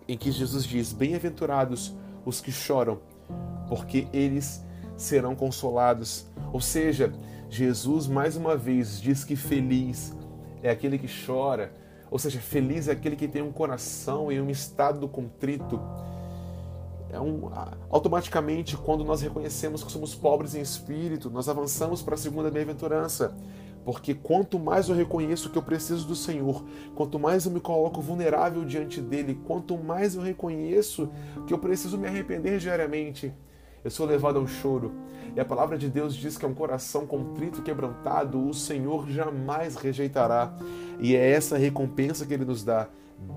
em 0.08 0.16
que 0.16 0.30
Jesus 0.30 0.64
diz: 0.64 0.92
Bem-aventurados 0.92 1.94
os 2.24 2.40
que 2.40 2.52
choram, 2.52 3.00
porque 3.68 4.06
eles 4.12 4.64
serão 4.96 5.34
consolados. 5.34 6.26
Ou 6.52 6.60
seja, 6.60 7.12
Jesus 7.48 8.06
mais 8.06 8.36
uma 8.36 8.56
vez 8.56 9.00
diz 9.00 9.24
que 9.24 9.36
feliz 9.36 10.14
é 10.62 10.70
aquele 10.70 10.98
que 10.98 11.08
chora, 11.26 11.72
ou 12.10 12.18
seja, 12.18 12.40
feliz 12.40 12.88
é 12.88 12.92
aquele 12.92 13.16
que 13.16 13.28
tem 13.28 13.42
um 13.42 13.52
coração 13.52 14.30
e 14.30 14.40
um 14.40 14.48
estado 14.48 15.08
contrito. 15.08 15.80
É 17.14 17.20
um, 17.20 17.48
automaticamente, 17.90 18.76
quando 18.76 19.04
nós 19.04 19.22
reconhecemos 19.22 19.84
que 19.84 19.92
somos 19.92 20.16
pobres 20.16 20.56
em 20.56 20.60
espírito, 20.60 21.30
nós 21.30 21.48
avançamos 21.48 22.02
para 22.02 22.14
a 22.14 22.18
segunda 22.18 22.50
bem-aventurança. 22.50 23.32
Porque 23.84 24.14
quanto 24.14 24.58
mais 24.58 24.88
eu 24.88 24.96
reconheço 24.96 25.48
que 25.50 25.56
eu 25.56 25.62
preciso 25.62 26.08
do 26.08 26.16
Senhor, 26.16 26.64
quanto 26.96 27.16
mais 27.18 27.46
eu 27.46 27.52
me 27.52 27.60
coloco 27.60 28.00
vulnerável 28.00 28.64
diante 28.64 29.00
dele, 29.00 29.38
quanto 29.46 29.78
mais 29.78 30.16
eu 30.16 30.22
reconheço 30.22 31.08
que 31.46 31.54
eu 31.54 31.58
preciso 31.58 31.96
me 31.96 32.08
arrepender 32.08 32.58
diariamente, 32.58 33.32
eu 33.84 33.90
sou 33.90 34.06
levado 34.06 34.40
ao 34.40 34.46
choro. 34.48 34.92
E 35.36 35.40
a 35.40 35.44
palavra 35.44 35.78
de 35.78 35.88
Deus 35.88 36.16
diz 36.16 36.36
que 36.36 36.44
é 36.44 36.48
um 36.48 36.54
coração 36.54 37.06
contrito 37.06 37.60
e 37.60 37.62
quebrantado, 37.62 38.44
o 38.44 38.52
Senhor 38.52 39.08
jamais 39.08 39.76
rejeitará. 39.76 40.52
E 40.98 41.14
é 41.14 41.30
essa 41.30 41.56
recompensa 41.56 42.26
que 42.26 42.34
ele 42.34 42.44
nos 42.44 42.64
dá. 42.64 42.88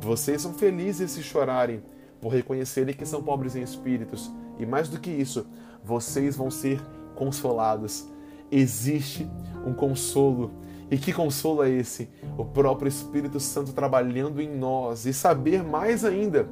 Vocês 0.02 0.42
são 0.42 0.54
felizes 0.54 1.12
se 1.12 1.22
chorarem, 1.22 1.84
por 2.22 2.30
reconhecerem 2.30 2.96
que 2.96 3.06
são 3.06 3.22
pobres 3.22 3.56
em 3.56 3.62
espíritos. 3.62 4.32
E 4.60 4.66
mais 4.66 4.90
do 4.90 5.00
que 5.00 5.10
isso, 5.10 5.46
vocês 5.84 6.36
vão 6.36 6.50
ser 6.50 6.82
consolados. 7.16 8.08
Existe 8.52 9.28
um 9.66 9.74
consolo. 9.74 10.52
E 10.90 10.98
que 10.98 11.12
consolo 11.12 11.64
é 11.64 11.70
esse? 11.70 12.10
O 12.38 12.46
próprio 12.46 12.88
Espírito 12.88 13.40
Santo 13.40 13.74
trabalhando 13.74 14.42
em 14.42 14.50
nós 14.50 15.06
e 15.06 15.14
saber 15.14 15.64
mais 15.64 16.06
ainda 16.06 16.48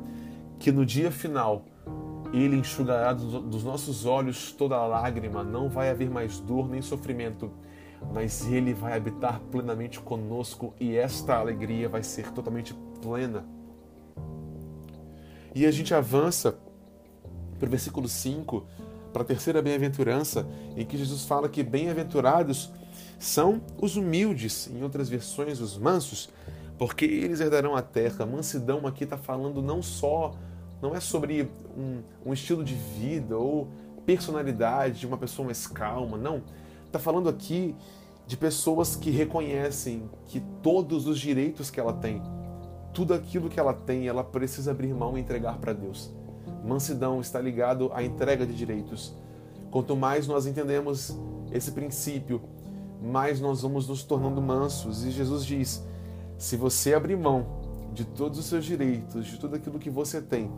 que 0.59 0.71
no 0.71 0.85
dia 0.85 1.11
final 1.11 1.63
ele 2.33 2.57
enxugará 2.57 3.13
dos 3.13 3.63
nossos 3.63 4.05
olhos 4.05 4.51
toda 4.51 4.85
lágrima, 4.85 5.43
não 5.43 5.69
vai 5.69 5.89
haver 5.89 6.09
mais 6.09 6.39
dor 6.39 6.67
nem 6.67 6.81
sofrimento, 6.81 7.51
mas 8.13 8.45
ele 8.51 8.73
vai 8.73 8.97
habitar 8.97 9.39
plenamente 9.51 9.99
conosco 9.99 10.73
e 10.79 10.95
esta 10.97 11.35
alegria 11.35 11.87
vai 11.87 12.03
ser 12.03 12.31
totalmente 12.31 12.73
plena. 13.01 13.45
E 15.55 15.65
a 15.65 15.71
gente 15.71 15.93
avança 15.93 16.57
para 17.57 17.65
o 17.65 17.69
versículo 17.69 18.09
5, 18.09 18.65
para 19.13 19.21
a 19.21 19.25
terceira 19.25 19.61
bem-aventurança, 19.61 20.45
em 20.75 20.85
que 20.85 20.97
Jesus 20.97 21.23
fala 21.23 21.47
que 21.47 21.63
bem-aventurados 21.63 22.69
são 23.17 23.61
os 23.81 23.95
humildes, 23.95 24.67
em 24.67 24.83
outras 24.83 25.07
versões, 25.07 25.61
os 25.61 25.77
mansos, 25.77 26.29
porque 26.77 27.05
eles 27.05 27.39
herdarão 27.39 27.73
a 27.73 27.81
terra. 27.81 28.25
Mansidão 28.25 28.85
aqui 28.85 29.05
está 29.05 29.17
falando 29.17 29.61
não 29.61 29.81
só, 29.81 30.33
não 30.81 30.93
é 30.93 30.99
sobre 30.99 31.49
um, 31.77 32.01
um, 32.25 32.33
estilo 32.33 32.61
de 32.61 32.75
vida 32.75 33.37
ou 33.37 33.69
personalidade 34.05 34.99
de 34.99 35.07
uma 35.07 35.17
pessoa 35.17 35.45
mais 35.45 35.65
calma, 35.65 36.17
não. 36.17 36.43
Está 36.85 36.99
falando 36.99 37.29
aqui 37.29 37.73
de 38.27 38.35
pessoas 38.35 38.95
que 38.95 39.09
reconhecem 39.09 40.09
que 40.27 40.41
todos 40.61 41.07
os 41.07 41.17
direitos 41.17 41.69
que 41.69 41.79
ela 41.79 41.93
tem, 41.93 42.21
tudo 42.95 43.13
aquilo 43.13 43.49
que 43.49 43.59
ela 43.59 43.73
tem, 43.73 44.07
ela 44.07 44.23
precisa 44.23 44.71
abrir 44.71 44.93
mão 44.93 45.17
e 45.17 45.21
entregar 45.21 45.57
para 45.59 45.73
Deus. 45.73 46.11
Mansidão 46.63 47.19
está 47.19 47.41
ligado 47.41 47.91
à 47.93 48.01
entrega 48.01 48.45
de 48.45 48.55
direitos. 48.55 49.13
Quanto 49.69 49.97
mais 49.97 50.27
nós 50.27 50.47
entendemos 50.47 51.15
esse 51.51 51.73
princípio, 51.73 52.41
mais 53.03 53.41
nós 53.41 53.61
vamos 53.61 53.89
nos 53.89 54.01
tornando 54.01 54.41
mansos. 54.41 55.03
E 55.03 55.11
Jesus 55.11 55.45
diz: 55.45 55.85
se 56.37 56.55
você 56.55 56.93
abrir 56.93 57.17
mão 57.17 57.45
de 57.93 58.05
todos 58.05 58.39
os 58.39 58.45
seus 58.45 58.63
direitos, 58.63 59.27
de 59.27 59.37
tudo 59.37 59.57
aquilo 59.57 59.77
que 59.77 59.89
você 59.89 60.21
tem, 60.21 60.49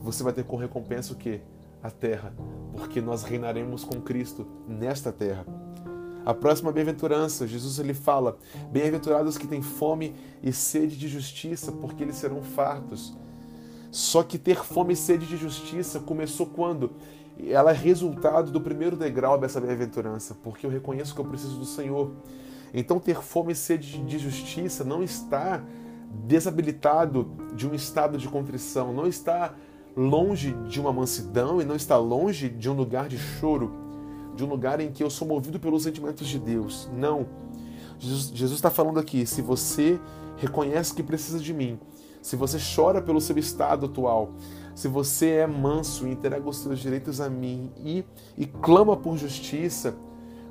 você 0.00 0.24
vai 0.24 0.32
ter 0.32 0.44
como 0.44 0.60
recompensa 0.60 1.12
o 1.12 1.16
quê? 1.16 1.42
A 1.80 1.90
terra, 1.90 2.32
porque 2.76 3.00
nós 3.00 3.22
reinaremos 3.22 3.84
com 3.84 4.00
Cristo 4.00 4.44
nesta 4.66 5.12
terra. 5.12 5.46
A 6.24 6.32
próxima 6.32 6.72
bem-aventurança, 6.72 7.46
Jesus 7.46 7.78
ele 7.78 7.94
fala: 7.94 8.38
Bem-aventurados 8.70 9.36
que 9.36 9.46
têm 9.46 9.62
fome 9.62 10.14
e 10.42 10.52
sede 10.52 10.96
de 10.96 11.08
justiça, 11.08 11.72
porque 11.72 12.02
eles 12.02 12.16
serão 12.16 12.42
fartos. 12.42 13.14
Só 13.90 14.22
que 14.22 14.38
ter 14.38 14.56
fome 14.64 14.94
e 14.94 14.96
sede 14.96 15.26
de 15.26 15.36
justiça 15.36 16.00
começou 16.00 16.46
quando? 16.46 16.90
ela 17.48 17.72
é 17.72 17.74
resultado 17.74 18.50
do 18.50 18.60
primeiro 18.60 18.96
degrau 18.96 19.38
dessa 19.38 19.60
bem-aventurança, 19.60 20.36
porque 20.42 20.64
eu 20.64 20.70
reconheço 20.70 21.14
que 21.14 21.20
eu 21.20 21.24
preciso 21.24 21.58
do 21.58 21.64
Senhor. 21.64 22.12
Então, 22.72 22.98
ter 22.98 23.20
fome 23.20 23.52
e 23.52 23.56
sede 23.56 23.98
de 23.98 24.18
justiça 24.18 24.84
não 24.84 25.02
está 25.02 25.62
desabilitado 26.26 27.30
de 27.54 27.66
um 27.66 27.74
estado 27.74 28.16
de 28.16 28.28
contrição, 28.28 28.92
não 28.92 29.06
está 29.06 29.54
longe 29.96 30.52
de 30.68 30.80
uma 30.80 30.92
mansidão 30.92 31.60
e 31.60 31.64
não 31.64 31.74
está 31.74 31.96
longe 31.96 32.48
de 32.48 32.68
um 32.70 32.72
lugar 32.72 33.08
de 33.08 33.18
choro, 33.18 33.72
de 34.34 34.44
um 34.44 34.48
lugar 34.48 34.80
em 34.80 34.90
que 34.90 35.02
eu 35.02 35.10
sou 35.10 35.26
movido 35.26 35.58
pelos 35.58 35.82
sentimentos 35.82 36.26
de 36.26 36.38
Deus. 36.38 36.88
Não. 36.92 37.26
Jesus 37.98 38.52
está 38.52 38.70
falando 38.70 38.98
aqui: 38.98 39.26
se 39.26 39.40
você 39.40 40.00
reconhece 40.36 40.94
que 40.94 41.02
precisa 41.02 41.38
de 41.38 41.52
mim, 41.52 41.78
se 42.20 42.36
você 42.36 42.58
chora 42.58 43.00
pelo 43.02 43.20
seu 43.20 43.38
estado 43.38 43.86
atual, 43.86 44.32
se 44.74 44.88
você 44.88 45.30
é 45.30 45.46
manso 45.46 46.06
e 46.06 46.10
entrega 46.10 46.48
os 46.48 46.56
seus 46.58 46.80
direitos 46.80 47.20
a 47.20 47.30
mim 47.30 47.70
e, 47.76 48.04
e 48.36 48.46
clama 48.46 48.96
por 48.96 49.16
justiça, 49.16 49.94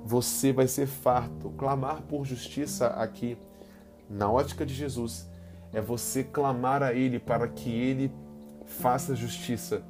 você 0.06 0.54
vai 0.54 0.68
ser 0.68 0.88
farto. 0.88 1.50
Clamar 1.58 2.04
por 2.04 2.26
justiça 2.26 2.88
aqui, 2.88 3.38
na 4.10 4.32
ótica 4.32 4.66
de 4.66 4.74
Jesus, 4.74 5.30
é 5.74 5.82
você 5.82 6.24
clamar 6.24 6.84
a 6.84 6.94
Ele 6.94 7.20
para 7.20 7.48
que 7.48 7.70
Ele 7.70 8.12
faça 8.66 9.16
justiça. 9.16 9.82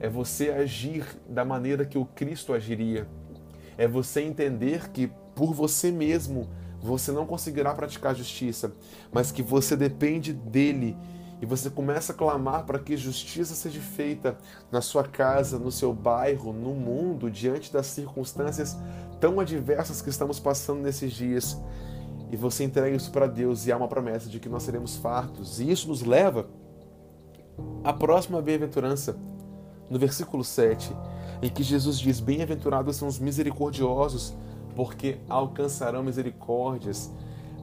É 0.00 0.08
você 0.08 0.50
agir 0.50 1.04
da 1.28 1.44
maneira 1.44 1.84
que 1.84 1.98
o 1.98 2.04
Cristo 2.04 2.52
agiria. 2.52 3.06
É 3.78 3.88
você 3.88 4.20
entender 4.20 4.90
que 4.90 5.10
por 5.34 5.54
você 5.54 5.90
mesmo 5.90 6.48
você 6.80 7.10
não 7.12 7.26
conseguirá 7.26 7.72
praticar 7.72 8.14
justiça, 8.14 8.72
mas 9.10 9.32
que 9.32 9.42
você 9.42 9.76
depende 9.76 10.32
dele 10.32 10.96
e 11.40 11.46
você 11.46 11.70
começa 11.70 12.12
a 12.12 12.14
clamar 12.14 12.64
para 12.64 12.78
que 12.78 12.96
justiça 12.96 13.54
seja 13.54 13.80
feita 13.80 14.36
na 14.72 14.80
sua 14.80 15.04
casa, 15.04 15.58
no 15.58 15.70
seu 15.70 15.92
bairro, 15.92 16.52
no 16.52 16.74
mundo, 16.74 17.30
diante 17.30 17.72
das 17.72 17.86
circunstâncias 17.86 18.76
tão 19.20 19.38
adversas 19.38 20.02
que 20.02 20.10
estamos 20.10 20.40
passando 20.40 20.80
nesses 20.80 21.12
dias. 21.12 21.56
E 22.30 22.36
você 22.36 22.64
entrega 22.64 22.94
isso 22.94 23.10
para 23.10 23.26
Deus 23.26 23.66
e 23.66 23.72
há 23.72 23.76
uma 23.76 23.88
promessa 23.88 24.28
de 24.28 24.40
que 24.40 24.48
nós 24.48 24.64
seremos 24.64 24.96
fartos. 24.96 25.60
E 25.60 25.70
isso 25.70 25.88
nos 25.88 26.02
leva 26.02 26.48
à 27.84 27.92
próxima 27.92 28.42
bem-aventurança, 28.42 29.16
no 29.88 29.98
versículo 29.98 30.44
7, 30.44 30.92
em 31.42 31.48
que 31.48 31.62
Jesus 31.62 31.98
diz: 31.98 32.20
Bem-aventurados 32.20 32.96
são 32.96 33.08
os 33.08 33.18
misericordiosos, 33.18 34.34
porque 34.74 35.18
alcançarão 35.28 36.02
misericórdias. 36.02 37.10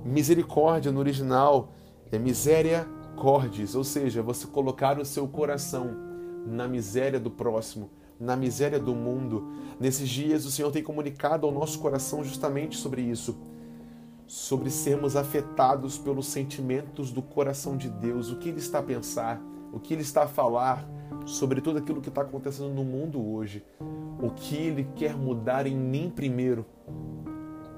Misericórdia 0.04 0.92
no 0.92 1.00
original 1.00 1.74
é 2.12 2.20
miséria 2.20 2.88
cordes, 3.16 3.76
ou 3.76 3.84
seja, 3.84 4.22
você 4.22 4.46
colocar 4.46 5.00
o 5.00 5.06
seu 5.06 5.28
coração 5.28 5.96
na 6.46 6.68
miséria 6.68 7.20
do 7.20 7.32
próximo, 7.32 7.90
na 8.20 8.36
miséria 8.36 8.80
do 8.80 8.94
mundo. 8.94 9.48
Nesses 9.80 10.08
dias, 10.08 10.46
o 10.46 10.52
Senhor 10.52 10.72
tem 10.72 10.84
comunicado 10.84 11.46
ao 11.48 11.52
nosso 11.52 11.80
coração 11.80 12.24
justamente 12.24 12.78
sobre 12.78 13.02
isso, 13.02 13.38
sobre 14.28 14.70
sermos 14.70 15.16
afetados 15.16 15.98
pelos 15.98 16.28
sentimentos 16.28 17.12
do 17.12 17.22
coração 17.22 17.78
de 17.78 17.90
Deus, 17.90 18.30
o 18.30 18.38
que 18.38 18.50
Ele 18.50 18.60
está 18.60 18.80
a 18.80 18.84
pensar, 18.84 19.42
o 19.76 19.80
que 19.80 19.94
Ele 19.94 20.02
está 20.02 20.24
a 20.24 20.28
falar 20.28 20.84
sobre 21.28 21.62
tudo 21.62 21.78
aquilo 21.78 22.02
que 22.02 22.10
está 22.10 22.22
acontecendo 22.22 22.70
no 22.70 22.84
mundo 22.84 23.24
hoje, 23.24 23.64
o 24.20 24.32
que 24.32 24.56
Ele 24.56 24.88
quer 24.96 25.16
mudar 25.16 25.68
em 25.68 25.76
mim 25.76 26.12
primeiro. 26.16 26.66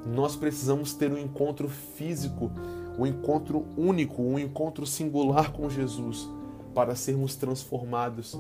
Nós 0.06 0.38
precisamos 0.38 0.94
ter 0.94 1.12
um 1.12 1.18
encontro 1.18 1.68
físico 1.68 2.50
um 2.98 3.06
encontro 3.06 3.66
único, 3.78 4.22
um 4.24 4.40
encontro 4.40 4.86
singular 4.86 5.54
com 5.54 5.70
Jesus, 5.70 6.28
para 6.74 6.96
sermos 6.96 7.36
transformados. 7.36 8.40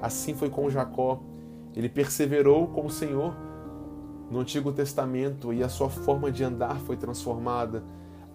Assim 0.00 0.34
foi 0.34 0.48
com 0.48 0.70
Jacó. 0.70 1.20
Ele 1.74 1.88
perseverou 1.88 2.68
com 2.68 2.86
o 2.86 2.90
Senhor 2.90 3.34
no 4.30 4.38
Antigo 4.38 4.72
Testamento 4.72 5.52
e 5.52 5.62
a 5.62 5.68
sua 5.68 5.90
forma 5.90 6.30
de 6.30 6.44
andar 6.44 6.78
foi 6.80 6.96
transformada. 6.96 7.82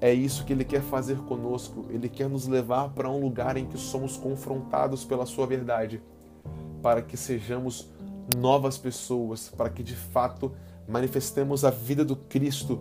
É 0.02 0.12
isso 0.12 0.44
que 0.44 0.52
ele 0.52 0.66
quer 0.66 0.82
fazer 0.82 1.18
conosco. 1.20 1.86
Ele 1.90 2.10
quer 2.10 2.28
nos 2.28 2.48
levar 2.48 2.90
para 2.90 3.08
um 3.08 3.22
lugar 3.22 3.56
em 3.56 3.68
que 3.68 3.78
somos 3.78 4.18
confrontados 4.18 5.06
pela 5.06 5.28
sua 5.28 5.46
verdade, 5.46 6.02
para 6.82 7.04
que 7.04 7.16
sejamos 7.16 7.88
novas 8.36 8.80
pessoas, 8.80 9.50
para 9.50 9.70
que 9.70 9.84
de 9.84 9.96
fato 9.96 10.52
manifestemos 10.88 11.64
a 11.64 11.70
vida 11.70 12.04
do 12.04 12.16
Cristo 12.16 12.80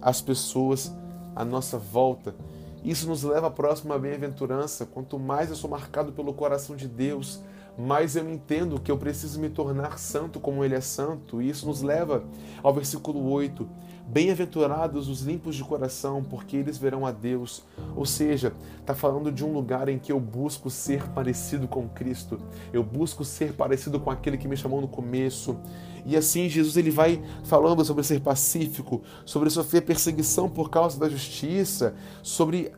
às 0.00 0.22
pessoas 0.22 0.90
à 1.36 1.44
nossa 1.44 1.76
volta. 1.76 2.34
Isso 2.82 3.06
nos 3.06 3.22
leva 3.22 3.48
à 3.48 3.50
próxima 3.50 3.98
bem-aventurança. 3.98 4.86
Quanto 4.86 5.18
mais 5.18 5.50
eu 5.50 5.56
sou 5.56 5.68
marcado 5.68 6.12
pelo 6.12 6.32
coração 6.32 6.74
de 6.74 6.88
Deus, 6.88 7.40
mais 7.78 8.16
eu 8.16 8.28
entendo 8.28 8.80
que 8.80 8.90
eu 8.90 8.98
preciso 8.98 9.38
me 9.38 9.48
tornar 9.48 9.98
santo 9.98 10.40
como 10.40 10.64
Ele 10.64 10.74
é 10.74 10.80
santo. 10.80 11.40
E 11.40 11.48
isso 11.48 11.66
nos 11.66 11.82
leva 11.82 12.24
ao 12.62 12.74
versículo 12.74 13.30
8. 13.30 13.68
Bem-aventurados 14.12 15.08
os 15.08 15.22
limpos 15.22 15.56
de 15.56 15.64
coração, 15.64 16.22
porque 16.22 16.54
eles 16.54 16.76
verão 16.76 17.06
a 17.06 17.10
Deus. 17.10 17.62
Ou 17.96 18.04
seja, 18.04 18.52
está 18.78 18.94
falando 18.94 19.32
de 19.32 19.42
um 19.42 19.54
lugar 19.54 19.88
em 19.88 19.98
que 19.98 20.12
eu 20.12 20.20
busco 20.20 20.68
ser 20.68 21.08
parecido 21.12 21.66
com 21.66 21.88
Cristo. 21.88 22.38
Eu 22.74 22.84
busco 22.84 23.24
ser 23.24 23.54
parecido 23.54 23.98
com 23.98 24.10
aquele 24.10 24.36
que 24.36 24.46
me 24.46 24.54
chamou 24.54 24.82
no 24.82 24.86
começo. 24.86 25.56
E 26.04 26.14
assim 26.14 26.46
Jesus 26.46 26.76
ele 26.76 26.90
vai 26.90 27.22
falando 27.44 27.82
sobre 27.86 28.04
ser 28.04 28.20
pacífico, 28.20 29.00
sobre 29.24 29.48
sofrer 29.48 29.80
perseguição 29.80 30.46
por 30.46 30.68
causa 30.68 31.00
da 31.00 31.08
justiça, 31.08 31.94
sobre 32.22 32.70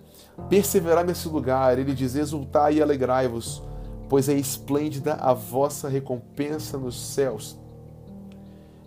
perseverar 0.48 1.04
nesse 1.04 1.26
lugar. 1.26 1.76
Ele 1.76 1.94
diz: 1.94 2.14
exultai 2.14 2.74
e 2.74 2.82
alegrai-vos, 2.82 3.60
pois 4.08 4.28
é 4.28 4.34
esplêndida 4.34 5.14
a 5.14 5.34
vossa 5.34 5.88
recompensa 5.88 6.78
nos 6.78 6.94
céus. 6.94 7.63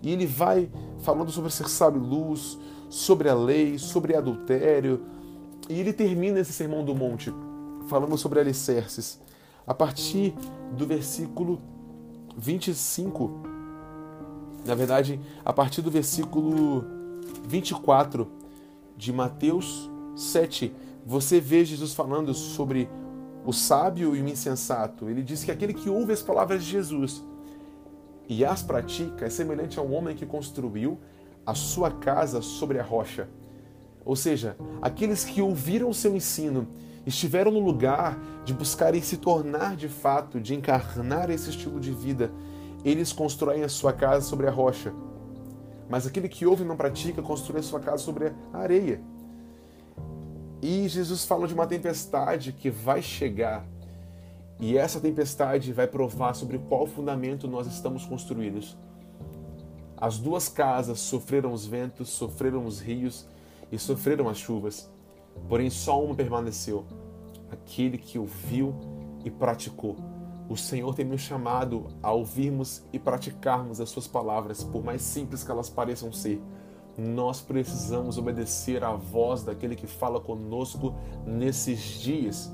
E 0.01 0.12
ele 0.12 0.25
vai 0.25 0.70
falando 1.00 1.32
sobre 1.32 1.51
ser 1.51 1.70
sábio 1.70 2.01
luz, 2.01 2.58
sobre 2.89 3.30
a 3.30 3.36
lei, 3.36 3.77
sobre 3.77 4.16
adultério. 4.16 5.01
E 5.70 5.80
ele 5.80 5.94
termina 5.94 6.39
esse 6.39 6.54
sermão 6.54 6.84
do 6.84 6.96
monte 6.96 7.34
falando 7.88 8.18
sobre 8.18 8.39
alicerces. 8.39 9.20
A 9.66 9.74
partir 9.74 10.34
do 10.77 10.86
versículo 10.86 11.62
25, 12.38 13.32
na 14.66 14.75
verdade, 14.75 15.20
a 15.44 15.51
partir 15.51 15.82
do 15.82 15.89
versículo 15.89 16.86
24 17.46 18.27
de 18.96 19.12
Mateus 19.12 19.89
7, 20.16 20.74
você 21.06 21.39
vê 21.39 21.66
Jesus 21.66 21.94
falando 21.94 22.34
sobre 22.34 22.89
o 23.46 23.54
sábio 23.54 24.16
e 24.16 24.22
o 24.22 24.27
insensato. 24.27 25.10
Ele 25.10 25.24
diz 25.24 25.44
que 25.44 25.51
aquele 25.51 25.74
que 25.74 25.89
ouve 25.89 26.12
as 26.12 26.22
palavras 26.22 26.63
de 26.63 26.70
Jesus 26.70 27.24
e 28.27 28.43
as 28.43 28.62
pratica 28.62 29.25
é 29.25 29.29
semelhante 29.29 29.79
a 29.79 29.81
um 29.81 29.93
homem 29.93 30.15
que 30.15 30.25
construiu 30.25 31.00
a 31.46 31.53
sua 31.53 31.89
casa 31.89 32.41
sobre 32.41 32.79
a 32.79 32.84
rocha. 32.84 33.29
Ou 34.03 34.15
seja, 34.15 34.55
aqueles 34.81 35.24
que 35.24 35.41
ouviram 35.41 35.89
o 35.89 35.93
seu 35.93 36.15
ensino, 36.15 36.67
estiveram 37.05 37.51
no 37.51 37.60
lugar 37.60 38.19
de 38.43 38.53
buscarem 38.53 39.01
se 39.01 39.15
tornar 39.17 39.77
de 39.77 39.88
fato, 39.88 40.41
de 40.41 40.53
encarnar 40.53 41.29
esse 41.29 41.50
estilo 41.50 41.79
de 41.79 41.91
vida, 41.91 42.31
eles 42.84 43.13
constroem 43.13 43.63
a 43.63 43.69
sua 43.69 43.93
casa 43.93 44.25
sobre 44.25 44.46
a 44.46 44.51
rocha. 44.51 44.93
Mas 45.89 46.05
aquele 46.05 46.27
que 46.27 46.46
ouve 46.46 46.63
e 46.63 46.65
não 46.65 46.75
pratica, 46.75 47.22
constrói 47.22 47.62
a 47.62 47.63
sua 47.63 47.79
casa 47.79 48.03
sobre 48.03 48.34
a 48.53 48.57
areia. 48.57 49.01
E 50.62 50.88
Jesus 50.89 51.24
fala 51.24 51.48
de 51.48 51.53
uma 51.53 51.65
tempestade 51.65 52.51
que 52.51 52.69
vai 52.69 53.01
chegar 53.01 53.65
e 54.60 54.78
essa 54.78 55.00
tempestade 55.00 55.72
vai 55.72 55.88
provar 55.88 56.34
sobre 56.34 56.58
qual 56.58 56.88
fundamento 56.88 57.48
nós 57.48 57.68
estamos 57.68 58.06
construídos. 58.06 58.76
As 59.96 60.18
duas 60.18 60.50
casas 60.50 61.00
sofreram 61.00 61.52
os 61.54 61.66
ventos, 61.66 62.10
sofreram 62.10 62.66
os 62.66 62.80
rios 62.80 63.28
e 63.72 63.78
sofreram 63.78 64.30
as 64.30 64.38
chuvas, 64.38 64.90
porém 65.48 65.70
só 65.70 66.04
uma 66.04 66.16
permaneceu: 66.16 66.86
aquele 67.52 67.98
que 67.98 68.18
ouviu 68.18 68.76
e 69.24 69.32
praticou. 69.32 69.96
O 70.50 70.56
Senhor 70.56 70.96
tem 70.96 71.04
nos 71.04 71.22
chamado 71.22 71.88
a 72.02 72.12
ouvirmos 72.12 72.82
e 72.93 72.98
praticarmos 72.98 73.82
as 73.82 73.89
Suas 73.89 74.08
palavras, 74.08 74.63
por 74.63 74.84
mais 74.84 75.02
simples 75.02 75.43
que 75.43 75.52
elas 75.52 75.70
pareçam 75.70 76.12
ser. 76.12 76.41
Nós 76.98 77.41
precisamos 77.41 78.17
obedecer 78.17 78.84
à 78.84 78.93
voz 78.93 79.43
daquele 79.43 79.76
que 79.76 79.86
fala 79.86 80.20
conosco 80.20 80.96
nesses 81.26 81.80
dias. 82.00 82.52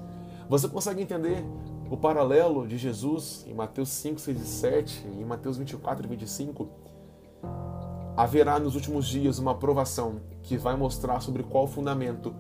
Você 0.50 0.68
consegue 0.68 1.02
entender 1.02 1.46
o 1.94 1.98
paralelo 1.98 2.68
de 2.68 2.76
Jesus 2.76 3.46
em 3.48 3.54
Mateus 3.54 3.90
5, 3.90 4.20
6 4.20 4.42
e 4.42 4.46
7 4.46 5.08
e 5.14 5.22
em 5.22 5.26
Mateus 5.26 5.58
24 5.58 6.04
e 6.04 6.10
25, 6.10 6.68
haverá 8.18 8.58
nos 8.58 8.74
últimos 8.74 9.06
dias 9.06 9.38
uma 9.38 9.54
provação 9.54 10.20
que 10.42 10.58
vai 10.58 10.76
mostrar 10.76 11.20
sobre 11.20 11.44
qual 11.44 11.68
fundamento 11.68 12.34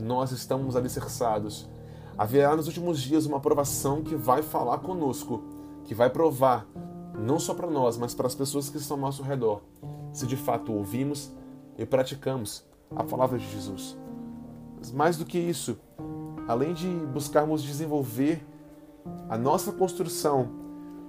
nós 0.00 0.30
estamos 0.30 0.76
alicerçados. 0.76 1.68
Haverá 2.16 2.54
nos 2.54 2.68
últimos 2.68 3.02
dias 3.02 3.26
uma 3.26 3.40
provação 3.40 4.00
que 4.00 4.14
vai 4.14 4.42
falar 4.42 4.78
conosco, 4.78 5.42
que 5.82 5.92
vai 5.92 6.08
provar, 6.08 6.64
não 7.18 7.40
só 7.40 7.52
para 7.52 7.68
nós, 7.68 7.98
mas 7.98 8.14
para 8.14 8.28
as 8.28 8.34
pessoas 8.36 8.70
que 8.70 8.76
estão 8.76 8.96
ao 8.96 9.00
nosso 9.00 9.24
redor, 9.24 9.60
se 10.12 10.24
de 10.24 10.36
fato 10.36 10.72
ouvimos 10.72 11.34
e 11.76 11.84
praticamos 11.84 12.64
a 12.94 13.02
palavra 13.02 13.40
de 13.40 13.50
Jesus. 13.50 13.98
Mas 14.78 14.92
mais 14.92 15.16
do 15.16 15.24
que 15.24 15.36
isso, 15.36 15.76
além 16.46 16.74
de 16.74 16.86
buscarmos 17.12 17.60
desenvolver 17.60 18.53
a 19.28 19.38
nossa 19.38 19.72
construção 19.72 20.48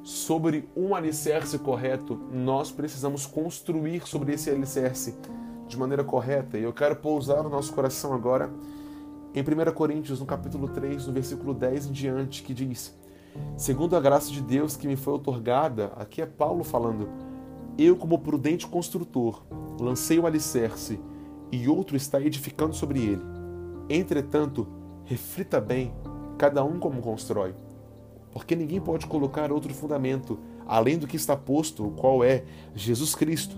sobre 0.03 0.69
um 0.75 0.95
alicerce 0.95 1.58
correto, 1.60 2.19
nós 2.31 2.71
precisamos 2.71 3.25
construir 3.25 4.08
sobre 4.08 4.34
esse 4.34 4.49
alicerce 4.49 5.15
de 5.67 5.77
maneira 5.77 6.03
correta. 6.03 6.58
E 6.58 6.63
eu 6.63 6.73
quero 6.73 6.95
pousar 6.95 7.43
no 7.43 7.49
nosso 7.49 7.73
coração 7.73 8.13
agora 8.13 8.51
em 9.34 9.41
1 9.41 9.73
Coríntios, 9.73 10.19
no 10.19 10.25
capítulo 10.25 10.67
3, 10.69 11.08
no 11.08 11.13
versículo 11.13 11.53
10 11.53 11.88
em 11.88 11.91
diante, 11.91 12.43
que 12.43 12.53
diz: 12.53 12.95
Segundo 13.58 13.95
a 13.95 13.99
graça 13.99 14.31
de 14.31 14.41
Deus 14.41 14.77
que 14.77 14.88
me 14.88 14.95
foi 14.95 15.13
otorgada, 15.13 15.91
aqui 15.95 16.21
é 16.21 16.25
Paulo 16.25 16.63
falando, 16.63 17.10
eu, 17.77 17.95
como 17.95 18.19
prudente 18.19 18.67
construtor, 18.67 19.43
lancei 19.79 20.17
o 20.19 20.25
alicerce 20.25 20.99
e 21.51 21.67
outro 21.67 21.97
está 21.97 22.21
edificando 22.21 22.73
sobre 22.73 22.99
ele. 22.99 23.21
Entretanto, 23.89 24.67
reflita 25.03 25.60
bem, 25.60 25.93
cada 26.38 26.63
um 26.63 26.79
como 26.79 27.01
constrói 27.01 27.53
porque 28.35 28.53
ninguém 28.53 28.81
pode 28.81 29.07
colocar 29.07 29.49
outro 29.49 29.73
fundamento 29.73 30.37
além 30.67 30.97
do 30.97 31.07
que 31.07 31.15
está 31.15 31.37
posto, 31.37 31.87
o 31.87 31.91
qual 31.91 32.21
é 32.21 32.43
Jesus 32.75 33.15
Cristo. 33.15 33.55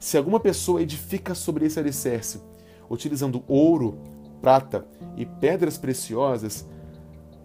Se 0.00 0.18
alguma 0.18 0.40
pessoa 0.40 0.82
edifica 0.82 1.36
sobre 1.36 1.66
esse 1.66 1.78
alicerce, 1.78 2.42
utilizando 2.90 3.44
ouro, 3.46 3.96
prata 4.42 4.84
e 5.16 5.24
pedras 5.24 5.78
preciosas, 5.78 6.68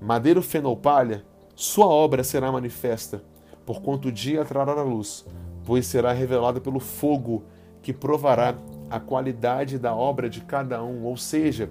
madeira 0.02 0.42
fenolpalha, 0.42 1.24
sua 1.56 1.86
obra 1.86 2.24
será 2.24 2.52
manifesta, 2.52 3.24
porquanto 3.64 4.08
o 4.08 4.12
dia 4.12 4.44
trará 4.44 4.72
a 4.72 4.84
luz, 4.84 5.24
pois 5.64 5.86
será 5.86 6.12
revelada 6.12 6.60
pelo 6.60 6.80
fogo 6.80 7.44
que 7.84 7.94
provará 7.94 8.58
a 8.90 9.00
qualidade 9.00 9.78
da 9.78 9.94
obra 9.94 10.28
de 10.28 10.42
cada 10.42 10.84
um. 10.84 11.04
Ou 11.04 11.16
seja, 11.16 11.70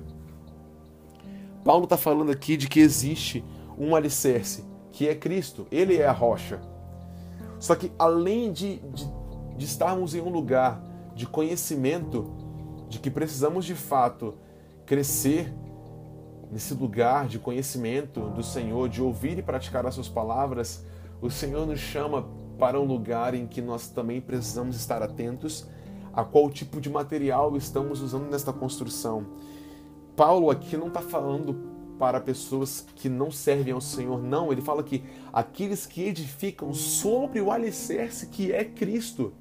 Paulo 1.65 1.85
está 1.85 1.97
falando 1.97 2.31
aqui 2.31 2.57
de 2.57 2.69
que 2.69 2.79
existe 2.79 3.45
um 3.81 3.97
alicerce, 3.97 4.63
que 4.93 5.09
é 5.09 5.15
Cristo. 5.15 5.67
Ele 5.73 5.97
é 5.97 6.07
a 6.07 6.13
rocha. 6.13 6.61
Só 7.59 7.75
que 7.75 7.91
além 7.99 8.53
de, 8.53 8.77
de, 8.77 9.09
de 9.57 9.65
estarmos 9.65 10.15
em 10.15 10.21
um 10.21 10.29
lugar 10.29 10.83
de 11.15 11.27
conhecimento, 11.27 12.31
de 12.89 12.99
que 12.99 13.11
precisamos 13.11 13.65
de 13.65 13.75
fato 13.75 14.35
crescer 14.85 15.53
nesse 16.51 16.75
lugar 16.75 17.27
de 17.27 17.39
conhecimento 17.39 18.21
do 18.31 18.43
Senhor, 18.43 18.89
de 18.89 19.01
ouvir 19.01 19.39
e 19.39 19.43
praticar 19.43 19.87
as 19.87 19.95
suas 19.95 20.09
palavras, 20.09 20.85
o 21.23 21.31
Senhor 21.31 21.67
nos 21.67 21.79
chama 21.79 22.27
para 22.59 22.79
um 22.79 22.85
lugar 22.85 23.35
em 23.35 23.47
que 23.47 23.63
nós 23.63 23.89
também 23.89 24.21
precisamos 24.21 24.77
estar 24.77 25.03
atentos 25.03 25.67
a 26.13 26.25
qual 26.25 26.51
tipo 26.51 26.81
de 26.81 26.91
material 26.91 27.57
estamos 27.57 28.03
usando 28.03 28.29
nesta 28.31 28.53
construção. 28.53 29.27
Paulo 30.17 30.51
aqui 30.51 30.77
não 30.77 30.89
está 30.89 31.01
falando 31.01 31.70
para 32.01 32.19
pessoas 32.19 32.87
que 32.97 33.11
não 33.11 33.31
servem 33.31 33.75
ao 33.75 33.81
Senhor. 33.81 34.23
Não, 34.23 34.51
ele 34.51 34.63
fala 34.63 34.83
que 34.83 35.05
aqueles 35.31 35.85
que 35.85 36.03
edificam 36.03 36.73
sobre 36.73 37.43
o 37.43 37.51
alicerce 37.53 38.27
que 38.29 38.51
é 38.51 38.65
Cristo. 38.65 39.35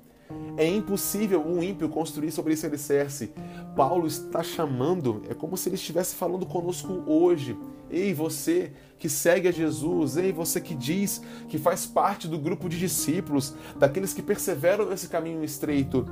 É 0.58 0.68
impossível 0.68 1.42
um 1.42 1.64
ímpio 1.64 1.88
construir 1.88 2.32
sobre 2.32 2.54
esse 2.54 2.66
alicerce. 2.66 3.32
Paulo 3.78 4.06
está 4.06 4.44
chamando, 4.44 5.24
é 5.30 5.34
como 5.34 5.56
se 5.56 5.70
ele 5.70 5.76
estivesse 5.76 6.16
falando 6.16 6.46
conosco 6.46 7.02
hoje. 7.08 7.58
Ei, 7.90 8.14
você 8.14 8.74
que 9.00 9.08
segue 9.08 9.48
a 9.48 9.52
Jesus, 9.52 10.18
ei, 10.18 10.34
você 10.34 10.60
que 10.60 10.76
diz 10.76 11.22
que 11.48 11.58
faz 11.58 11.86
parte 11.86 12.28
do 12.28 12.38
grupo 12.38 12.68
de 12.68 12.78
discípulos, 12.78 13.56
daqueles 13.78 14.14
que 14.14 14.22
perseveram 14.22 14.90
nesse 14.90 15.08
caminho 15.08 15.44
estreito. 15.46 16.06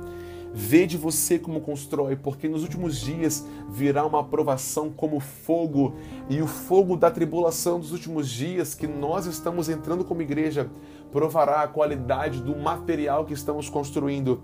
Vede 0.54 0.96
você 0.96 1.38
como 1.38 1.60
constrói, 1.60 2.16
porque 2.16 2.48
nos 2.48 2.62
últimos 2.62 2.98
dias 2.98 3.46
virá 3.68 4.04
uma 4.06 4.20
aprovação 4.20 4.90
como 4.90 5.20
fogo, 5.20 5.94
e 6.28 6.40
o 6.40 6.46
fogo 6.46 6.96
da 6.96 7.10
tribulação 7.10 7.78
dos 7.78 7.92
últimos 7.92 8.28
dias 8.28 8.74
que 8.74 8.86
nós 8.86 9.26
estamos 9.26 9.68
entrando 9.68 10.04
como 10.04 10.22
igreja 10.22 10.70
provará 11.12 11.62
a 11.62 11.68
qualidade 11.68 12.42
do 12.42 12.56
material 12.56 13.24
que 13.24 13.34
estamos 13.34 13.68
construindo. 13.68 14.42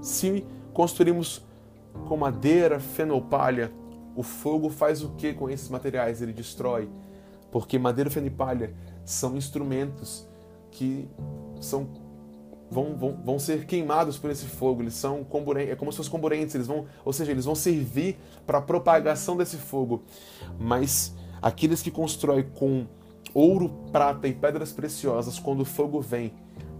Se 0.00 0.44
construímos 0.72 1.44
com 2.06 2.16
madeira, 2.16 2.80
feno 2.80 3.14
ou 3.14 3.22
palha, 3.22 3.70
o 4.16 4.22
fogo 4.22 4.70
faz 4.70 5.02
o 5.02 5.10
que 5.10 5.32
com 5.32 5.48
esses 5.48 5.68
materiais? 5.68 6.20
Ele 6.20 6.32
destrói. 6.32 6.88
Porque 7.50 7.78
madeira, 7.78 8.10
feno 8.10 8.26
e 8.26 8.30
palha 8.30 8.74
são 9.04 9.36
instrumentos 9.36 10.26
que 10.70 11.08
são 11.60 11.88
vão, 12.70 12.96
vão, 12.96 13.18
vão 13.24 13.38
ser 13.38 13.66
queimados 13.66 14.16
por 14.16 14.30
esse 14.30 14.46
fogo, 14.46 14.82
eles 14.82 14.94
são 14.94 15.26
é 15.56 15.74
como 15.74 15.90
se 15.90 15.96
fossem 15.96 16.12
comburentes, 16.12 16.54
eles 16.54 16.66
vão, 16.66 16.86
ou 17.04 17.12
seja, 17.12 17.32
eles 17.32 17.44
vão 17.44 17.54
servir 17.54 18.16
para 18.46 18.58
a 18.58 18.62
propagação 18.62 19.36
desse 19.36 19.56
fogo. 19.56 20.02
Mas 20.58 21.14
aqueles 21.42 21.82
que 21.82 21.90
constroem 21.90 22.44
com 22.44 22.86
ouro, 23.34 23.70
prata 23.90 24.28
e 24.28 24.32
pedras 24.32 24.72
preciosas, 24.72 25.38
quando 25.38 25.60
o 25.60 25.64
fogo 25.64 26.00
vem, 26.00 26.32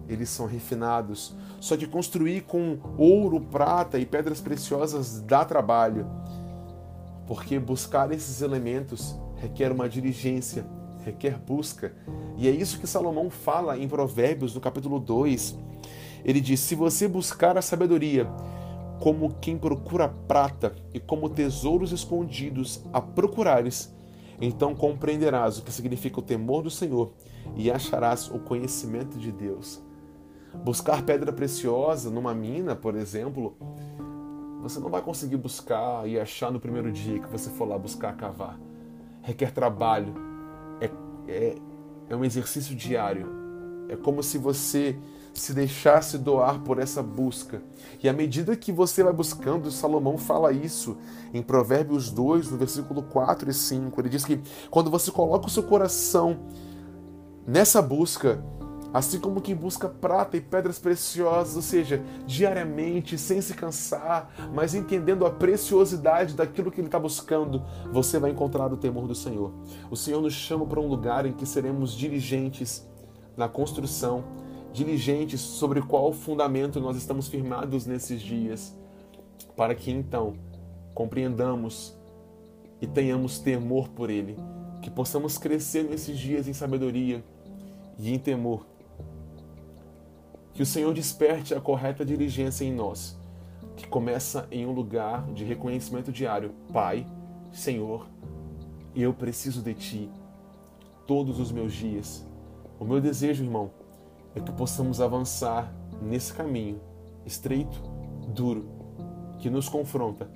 eles 0.08 0.28
são 0.28 0.46
refinados. 0.46 1.34
Só 1.60 1.76
que 1.76 1.86
construir 1.86 2.42
com 2.42 2.78
ouro, 2.96 3.40
prata 3.40 3.98
e 3.98 4.06
pedras 4.06 4.40
preciosas 4.40 5.20
dá 5.20 5.44
trabalho, 5.44 6.06
porque 7.26 7.58
buscar 7.58 8.10
esses 8.12 8.42
elementos 8.42 9.16
requer 9.36 9.72
uma 9.72 9.88
diligência, 9.88 10.64
requer 11.04 11.38
busca. 11.38 11.92
E 12.36 12.48
é 12.48 12.50
isso 12.50 12.78
que 12.78 12.86
Salomão 12.86 13.30
fala 13.30 13.78
em 13.78 13.88
Provérbios, 13.88 14.54
no 14.54 14.60
capítulo 14.60 14.98
2. 14.98 15.69
Ele 16.24 16.40
diz: 16.40 16.60
Se 16.60 16.74
você 16.74 17.08
buscar 17.08 17.56
a 17.56 17.62
sabedoria, 17.62 18.26
como 19.00 19.34
quem 19.40 19.56
procura 19.56 20.08
prata 20.08 20.74
e 20.92 21.00
como 21.00 21.28
tesouros 21.28 21.90
escondidos 21.90 22.84
a 22.92 23.00
procurares, 23.00 23.94
então 24.40 24.74
compreenderás 24.74 25.58
o 25.58 25.62
que 25.62 25.72
significa 25.72 26.20
o 26.20 26.22
temor 26.22 26.62
do 26.62 26.70
Senhor 26.70 27.12
e 27.56 27.70
acharás 27.70 28.30
o 28.30 28.38
conhecimento 28.38 29.18
de 29.18 29.32
Deus. 29.32 29.82
Buscar 30.64 31.02
pedra 31.02 31.32
preciosa 31.32 32.10
numa 32.10 32.34
mina, 32.34 32.74
por 32.74 32.94
exemplo, 32.94 33.56
você 34.60 34.78
não 34.80 34.90
vai 34.90 35.00
conseguir 35.00 35.36
buscar 35.36 36.06
e 36.06 36.18
achar 36.18 36.50
no 36.50 36.60
primeiro 36.60 36.92
dia 36.92 37.20
que 37.20 37.28
você 37.28 37.50
for 37.50 37.66
lá 37.66 37.78
buscar 37.78 38.16
cavar. 38.16 38.58
Requer 39.22 39.52
trabalho, 39.52 40.14
é, 40.80 40.90
é, 41.28 41.56
é 42.08 42.16
um 42.16 42.24
exercício 42.24 42.74
diário. 42.74 43.26
É 43.88 43.96
como 43.96 44.22
se 44.22 44.38
você 44.38 44.98
se 45.34 45.54
deixasse 45.54 46.18
doar 46.18 46.60
por 46.60 46.78
essa 46.78 47.02
busca. 47.02 47.62
E 48.02 48.08
à 48.08 48.12
medida 48.12 48.56
que 48.56 48.72
você 48.72 49.02
vai 49.02 49.12
buscando, 49.12 49.70
Salomão 49.70 50.18
fala 50.18 50.52
isso 50.52 50.96
em 51.32 51.42
Provérbios 51.42 52.10
2, 52.10 52.50
no 52.50 52.58
versículo 52.58 53.02
4 53.02 53.50
e 53.50 53.54
5. 53.54 54.00
Ele 54.00 54.08
diz 54.08 54.24
que 54.24 54.40
quando 54.70 54.90
você 54.90 55.10
coloca 55.10 55.46
o 55.46 55.50
seu 55.50 55.62
coração 55.62 56.38
nessa 57.46 57.80
busca, 57.80 58.42
assim 58.92 59.20
como 59.20 59.40
quem 59.40 59.54
busca 59.54 59.88
prata 59.88 60.36
e 60.36 60.40
pedras 60.40 60.78
preciosas, 60.78 61.56
ou 61.56 61.62
seja, 61.62 62.02
diariamente, 62.26 63.16
sem 63.16 63.40
se 63.40 63.54
cansar, 63.54 64.32
mas 64.52 64.74
entendendo 64.74 65.24
a 65.24 65.30
preciosidade 65.30 66.34
daquilo 66.34 66.70
que 66.70 66.80
ele 66.80 66.88
está 66.88 66.98
buscando, 66.98 67.62
você 67.92 68.18
vai 68.18 68.30
encontrar 68.30 68.72
o 68.72 68.76
temor 68.76 69.06
do 69.06 69.14
Senhor. 69.14 69.52
O 69.90 69.96
Senhor 69.96 70.20
nos 70.20 70.34
chama 70.34 70.66
para 70.66 70.80
um 70.80 70.88
lugar 70.88 71.24
em 71.24 71.32
que 71.32 71.46
seremos 71.46 71.92
diligentes 71.92 72.86
na 73.36 73.48
construção 73.48 74.24
diligentes 74.72 75.40
sobre 75.40 75.82
qual 75.82 76.12
fundamento 76.12 76.80
nós 76.80 76.96
estamos 76.96 77.28
firmados 77.28 77.86
nesses 77.86 78.20
dias, 78.20 78.76
para 79.56 79.74
que 79.74 79.90
então 79.90 80.34
compreendamos 80.94 81.96
e 82.80 82.86
tenhamos 82.86 83.38
temor 83.38 83.88
por 83.88 84.10
Ele, 84.10 84.36
que 84.80 84.90
possamos 84.90 85.36
crescer 85.36 85.84
nesses 85.84 86.18
dias 86.18 86.48
em 86.48 86.52
sabedoria 86.52 87.22
e 87.98 88.12
em 88.12 88.18
temor. 88.18 88.66
Que 90.54 90.62
o 90.62 90.66
Senhor 90.66 90.92
desperte 90.92 91.54
a 91.54 91.60
correta 91.60 92.04
diligência 92.04 92.64
em 92.64 92.72
nós, 92.72 93.18
que 93.76 93.86
começa 93.86 94.46
em 94.50 94.66
um 94.66 94.72
lugar 94.72 95.24
de 95.32 95.44
reconhecimento 95.44 96.10
diário. 96.10 96.52
Pai, 96.72 97.06
Senhor, 97.52 98.06
eu 98.94 99.12
preciso 99.12 99.62
de 99.62 99.74
Ti 99.74 100.10
todos 101.06 101.40
os 101.40 101.50
meus 101.50 101.72
dias. 101.72 102.26
O 102.78 102.84
meu 102.84 103.00
desejo, 103.00 103.44
irmão, 103.44 103.70
é 104.34 104.40
que 104.40 104.52
possamos 104.52 105.00
avançar 105.00 105.72
nesse 106.00 106.32
caminho 106.32 106.80
estreito, 107.24 107.82
duro, 108.28 108.68
que 109.38 109.50
nos 109.50 109.68
confronta, 109.68 110.30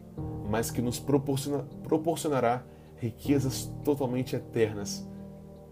mas 0.48 0.70
que 0.70 0.82
nos 0.82 0.98
proporciona, 0.98 1.64
proporcionará 1.82 2.64
riquezas 2.96 3.72
totalmente 3.84 4.36
eternas. 4.36 5.06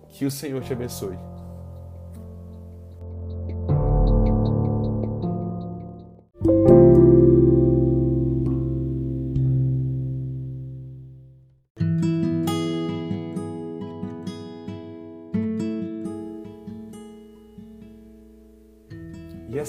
Que 0.09 0.27
o 0.27 0.31
Senhor 0.31 0.63
te 0.63 0.73
abençoe. 0.73 1.17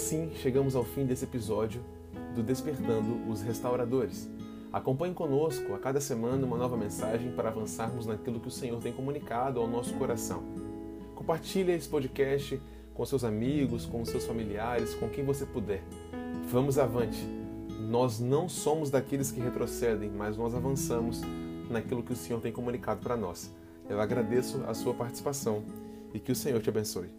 Assim 0.04 0.30
chegamos 0.36 0.76
ao 0.76 0.84
fim 0.84 1.06
desse 1.06 1.24
episódio 1.24 1.82
do 2.36 2.44
Despertando 2.44 3.32
os 3.32 3.42
Restauradores. 3.42 4.30
Acompanhe 4.70 5.14
conosco 5.14 5.74
a 5.74 5.80
cada 5.80 6.02
semana 6.02 6.46
uma 6.46 6.58
nova 6.58 6.76
mensagem 6.76 7.32
para 7.32 7.48
avançarmos 7.48 8.06
naquilo 8.06 8.38
que 8.42 8.50
o 8.50 8.52
Senhor 8.52 8.82
tem 8.82 8.92
comunicado 8.92 9.62
ao 9.62 9.68
nosso 9.68 9.94
coração. 9.94 10.44
Compartilhe 11.16 11.72
esse 11.72 11.88
podcast 11.88 12.62
com 12.94 13.06
seus 13.06 13.24
amigos, 13.24 13.86
com 13.86 14.04
seus 14.04 14.26
familiares, 14.26 14.94
com 14.94 15.08
quem 15.08 15.24
você 15.24 15.46
puder. 15.46 15.82
Vamos 16.50 16.78
avante. 16.78 17.26
Nós 17.90 18.20
não 18.20 18.50
somos 18.50 18.90
daqueles 18.90 19.32
que 19.32 19.40
retrocedem, 19.40 20.10
mas 20.10 20.36
nós 20.36 20.54
avançamos 20.54 21.22
naquilo 21.70 22.04
que 22.04 22.12
o 22.12 22.18
Senhor 22.18 22.42
tem 22.42 22.52
comunicado 22.52 23.00
para 23.00 23.16
nós. 23.16 23.50
Eu 23.90 24.02
agradeço 24.02 24.62
a 24.68 24.74
sua 24.74 24.94
participação 24.94 25.64
e 26.14 26.20
que 26.20 26.34
o 26.34 26.36
Senhor 26.36 26.62
te 26.62 26.68
abençoe. 26.68 27.10